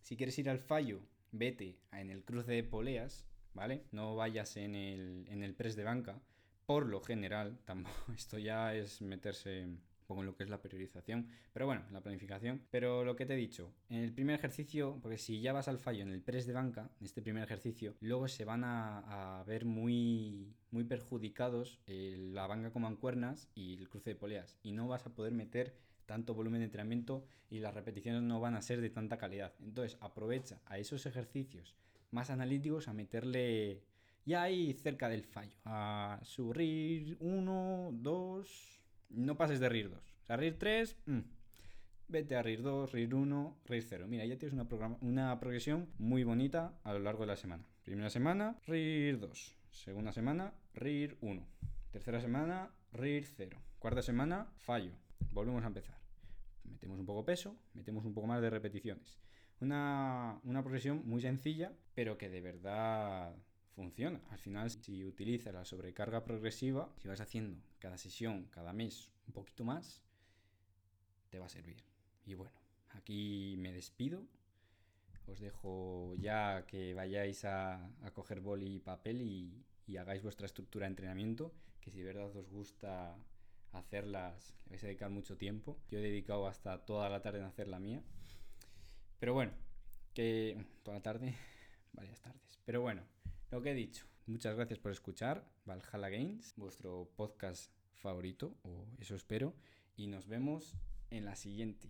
Si 0.02 0.18
quieres 0.18 0.38
ir 0.40 0.50
al 0.50 0.58
fallo, 0.58 1.00
vete 1.32 1.78
en 1.92 2.10
el 2.10 2.24
cruce 2.24 2.52
de 2.52 2.64
poleas, 2.64 3.28
¿vale? 3.54 3.84
No 3.92 4.16
vayas 4.16 4.58
en 4.58 4.76
el, 4.76 5.28
en 5.30 5.44
el 5.44 5.54
press 5.54 5.76
de 5.76 5.84
banca 5.84 6.20
por 6.66 6.86
lo 6.88 7.02
general, 7.02 7.60
esto 8.16 8.38
ya 8.38 8.74
es 8.74 9.02
meterse 9.02 9.62
en 9.62 9.82
lo 10.22 10.36
que 10.36 10.44
es 10.44 10.50
la 10.50 10.62
priorización, 10.62 11.28
pero 11.52 11.66
bueno, 11.66 11.82
la 11.92 12.02
planificación. 12.02 12.62
Pero 12.70 13.04
lo 13.04 13.16
que 13.16 13.26
te 13.26 13.34
he 13.34 13.38
dicho, 13.38 13.74
en 13.90 14.04
el 14.04 14.14
primer 14.14 14.36
ejercicio, 14.36 15.00
porque 15.02 15.18
si 15.18 15.42
ya 15.42 15.54
vas 15.54 15.68
al 15.68 15.80
fallo 15.80 16.04
en 16.04 16.12
el 16.12 16.22
press 16.22 16.46
de 16.46 16.54
banca, 16.54 16.92
en 17.00 17.06
este 17.06 17.22
primer 17.22 17.44
ejercicio, 17.44 17.96
luego 18.02 18.28
se 18.28 18.46
van 18.46 18.64
a, 18.64 19.44
ver 19.48 19.66
muy, 19.66 20.54
muy 20.72 20.84
perjudicados 20.84 21.80
la 21.88 22.46
banca 22.48 22.72
con 22.72 22.84
mancuernas 22.84 23.50
y 23.56 23.74
el 23.78 23.90
cruce 23.90 24.12
de 24.12 24.16
poleas, 24.16 24.60
y 24.62 24.74
no 24.74 24.88
vas 24.88 25.06
a 25.08 25.14
poder 25.14 25.34
meter 25.34 25.76
tanto 26.06 26.34
volumen 26.34 26.60
de 26.60 26.66
entrenamiento 26.66 27.26
y 27.50 27.60
las 27.60 27.74
repeticiones 27.74 28.22
no 28.22 28.40
van 28.40 28.56
a 28.56 28.62
ser 28.62 28.82
de 28.82 28.90
tanta 28.90 29.18
calidad. 29.18 29.54
Entonces 29.62 29.98
aprovecha 30.02 30.60
a 30.66 30.78
esos 30.78 31.06
ejercicios 31.06 31.76
más 32.12 32.30
analíticos 32.30 32.88
a 32.88 32.94
meterle 32.94 33.84
ya 34.26 34.44
ahí 34.44 34.74
cerca 34.74 35.10
del 35.10 35.24
fallo. 35.24 35.56
A 35.66 36.20
su 36.24 36.54
RIR 36.54 37.18
1, 37.20 37.90
2, 37.94 38.82
no 39.10 39.38
pases 39.38 39.60
de 39.60 39.70
RIR 39.70 39.90
2. 39.90 40.00
O 40.00 40.26
sea, 40.26 40.38
RIR 40.38 40.58
3, 40.58 40.98
mm, 41.06 41.20
vete 42.08 42.36
a 42.36 42.42
RIR 42.42 42.62
2, 42.62 42.92
RIR 42.92 43.16
1, 43.16 43.58
RIR 43.66 43.84
0. 43.84 44.08
Mira, 44.08 44.26
ya 44.26 44.38
tienes 44.38 44.54
una, 44.54 44.98
una 45.02 45.40
progresión 45.40 45.90
muy 45.98 46.24
bonita 46.24 46.78
a 46.84 46.94
lo 46.94 47.00
largo 47.00 47.22
de 47.22 47.28
la 47.28 47.36
semana. 47.36 47.64
Primera 47.84 48.10
semana, 48.10 48.58
RIR 48.68 49.20
2. 49.20 49.58
Segunda 49.72 50.12
semana, 50.12 50.54
RIR 50.74 51.18
1. 51.22 51.48
Tercera 51.92 52.22
semana, 52.22 52.72
RIR 52.94 53.26
0. 53.26 53.58
Cuarta 53.80 54.02
semana, 54.02 54.48
fallo. 54.62 54.94
Volvemos 55.32 55.64
a 55.64 55.68
empezar. 55.68 55.98
Metemos 56.64 56.98
un 56.98 57.06
poco 57.06 57.26
peso, 57.26 57.58
metemos 57.74 58.06
un 58.06 58.14
poco 58.14 58.28
más 58.28 58.42
de 58.42 58.50
repeticiones. 58.50 59.20
Una, 59.60 60.40
una 60.44 60.62
progresión 60.62 61.02
muy 61.06 61.22
sencilla, 61.22 61.74
pero 61.94 62.18
que 62.18 62.30
de 62.30 62.42
verdad 62.42 63.36
funciona. 63.76 64.22
Al 64.30 64.40
final, 64.40 64.70
si 64.70 65.04
utilizas 65.04 65.54
la 65.54 65.66
sobrecarga 65.66 66.24
progresiva, 66.24 66.92
si 66.98 67.08
vas 67.08 67.22
haciendo 67.22 67.62
cada 67.80 67.98
sesión, 67.98 68.46
cada 68.52 68.74
mes, 68.74 69.12
un 69.28 69.34
poquito 69.34 69.64
más, 69.64 70.04
te 71.30 71.40
va 71.40 71.46
a 71.48 71.50
servir. 71.50 71.84
Y 72.26 72.36
bueno, 72.36 72.56
aquí 72.92 73.56
me 73.58 73.72
despido. 73.72 74.26
Os 75.28 75.40
dejo 75.40 76.16
ya 76.16 76.66
que 76.68 76.94
vayáis 76.94 77.46
a, 77.46 77.90
coger 78.14 78.42
boli 78.42 78.76
y 78.76 78.80
papel 78.80 79.22
y, 79.22 79.64
y, 79.88 79.98
hagáis 79.98 80.22
vuestra 80.22 80.46
estructura 80.46 80.86
de 80.86 80.92
entrenamiento, 80.92 81.54
que 81.80 81.92
si 81.92 82.00
de 82.00 82.06
verdad 82.06 82.36
os 82.36 82.50
gusta 82.50 83.16
hacerlas, 83.72 84.54
le 84.66 84.72
vais 84.72 84.84
a 84.84 84.88
dedicar 84.88 85.10
mucho 85.10 85.38
tiempo. 85.38 85.80
Yo 85.90 86.00
he 86.00 86.02
dedicado 86.02 86.48
hasta 86.48 86.86
toda 86.86 87.10
la 87.10 87.22
tarde 87.22 87.40
en 87.40 87.46
hacer 87.46 87.68
la 87.68 87.80
mía. 87.80 88.04
Pero 89.20 89.34
bueno, 89.34 89.54
que 90.14 90.58
toda 90.84 90.98
la 90.98 91.04
tarde, 91.04 91.36
varias 91.94 92.22
tardes. 92.22 92.60
Pero 92.66 92.82
bueno, 92.82 93.02
lo 93.54 93.62
que 93.62 93.70
he 93.70 93.76
dicho, 93.76 94.08
muchas 94.26 94.56
gracias 94.56 94.80
por 94.80 94.92
escuchar 94.92 95.48
Valhalla 95.66 96.10
Games, 96.10 96.56
vuestro 96.58 97.12
podcast 97.16 97.72
favorito, 97.94 98.58
o 98.64 98.88
eso 98.98 99.14
espero, 99.16 99.54
y 99.96 100.08
nos 100.08 100.28
vemos 100.28 100.76
en 101.12 101.26
la 101.26 101.36
siguiente. 101.36 101.80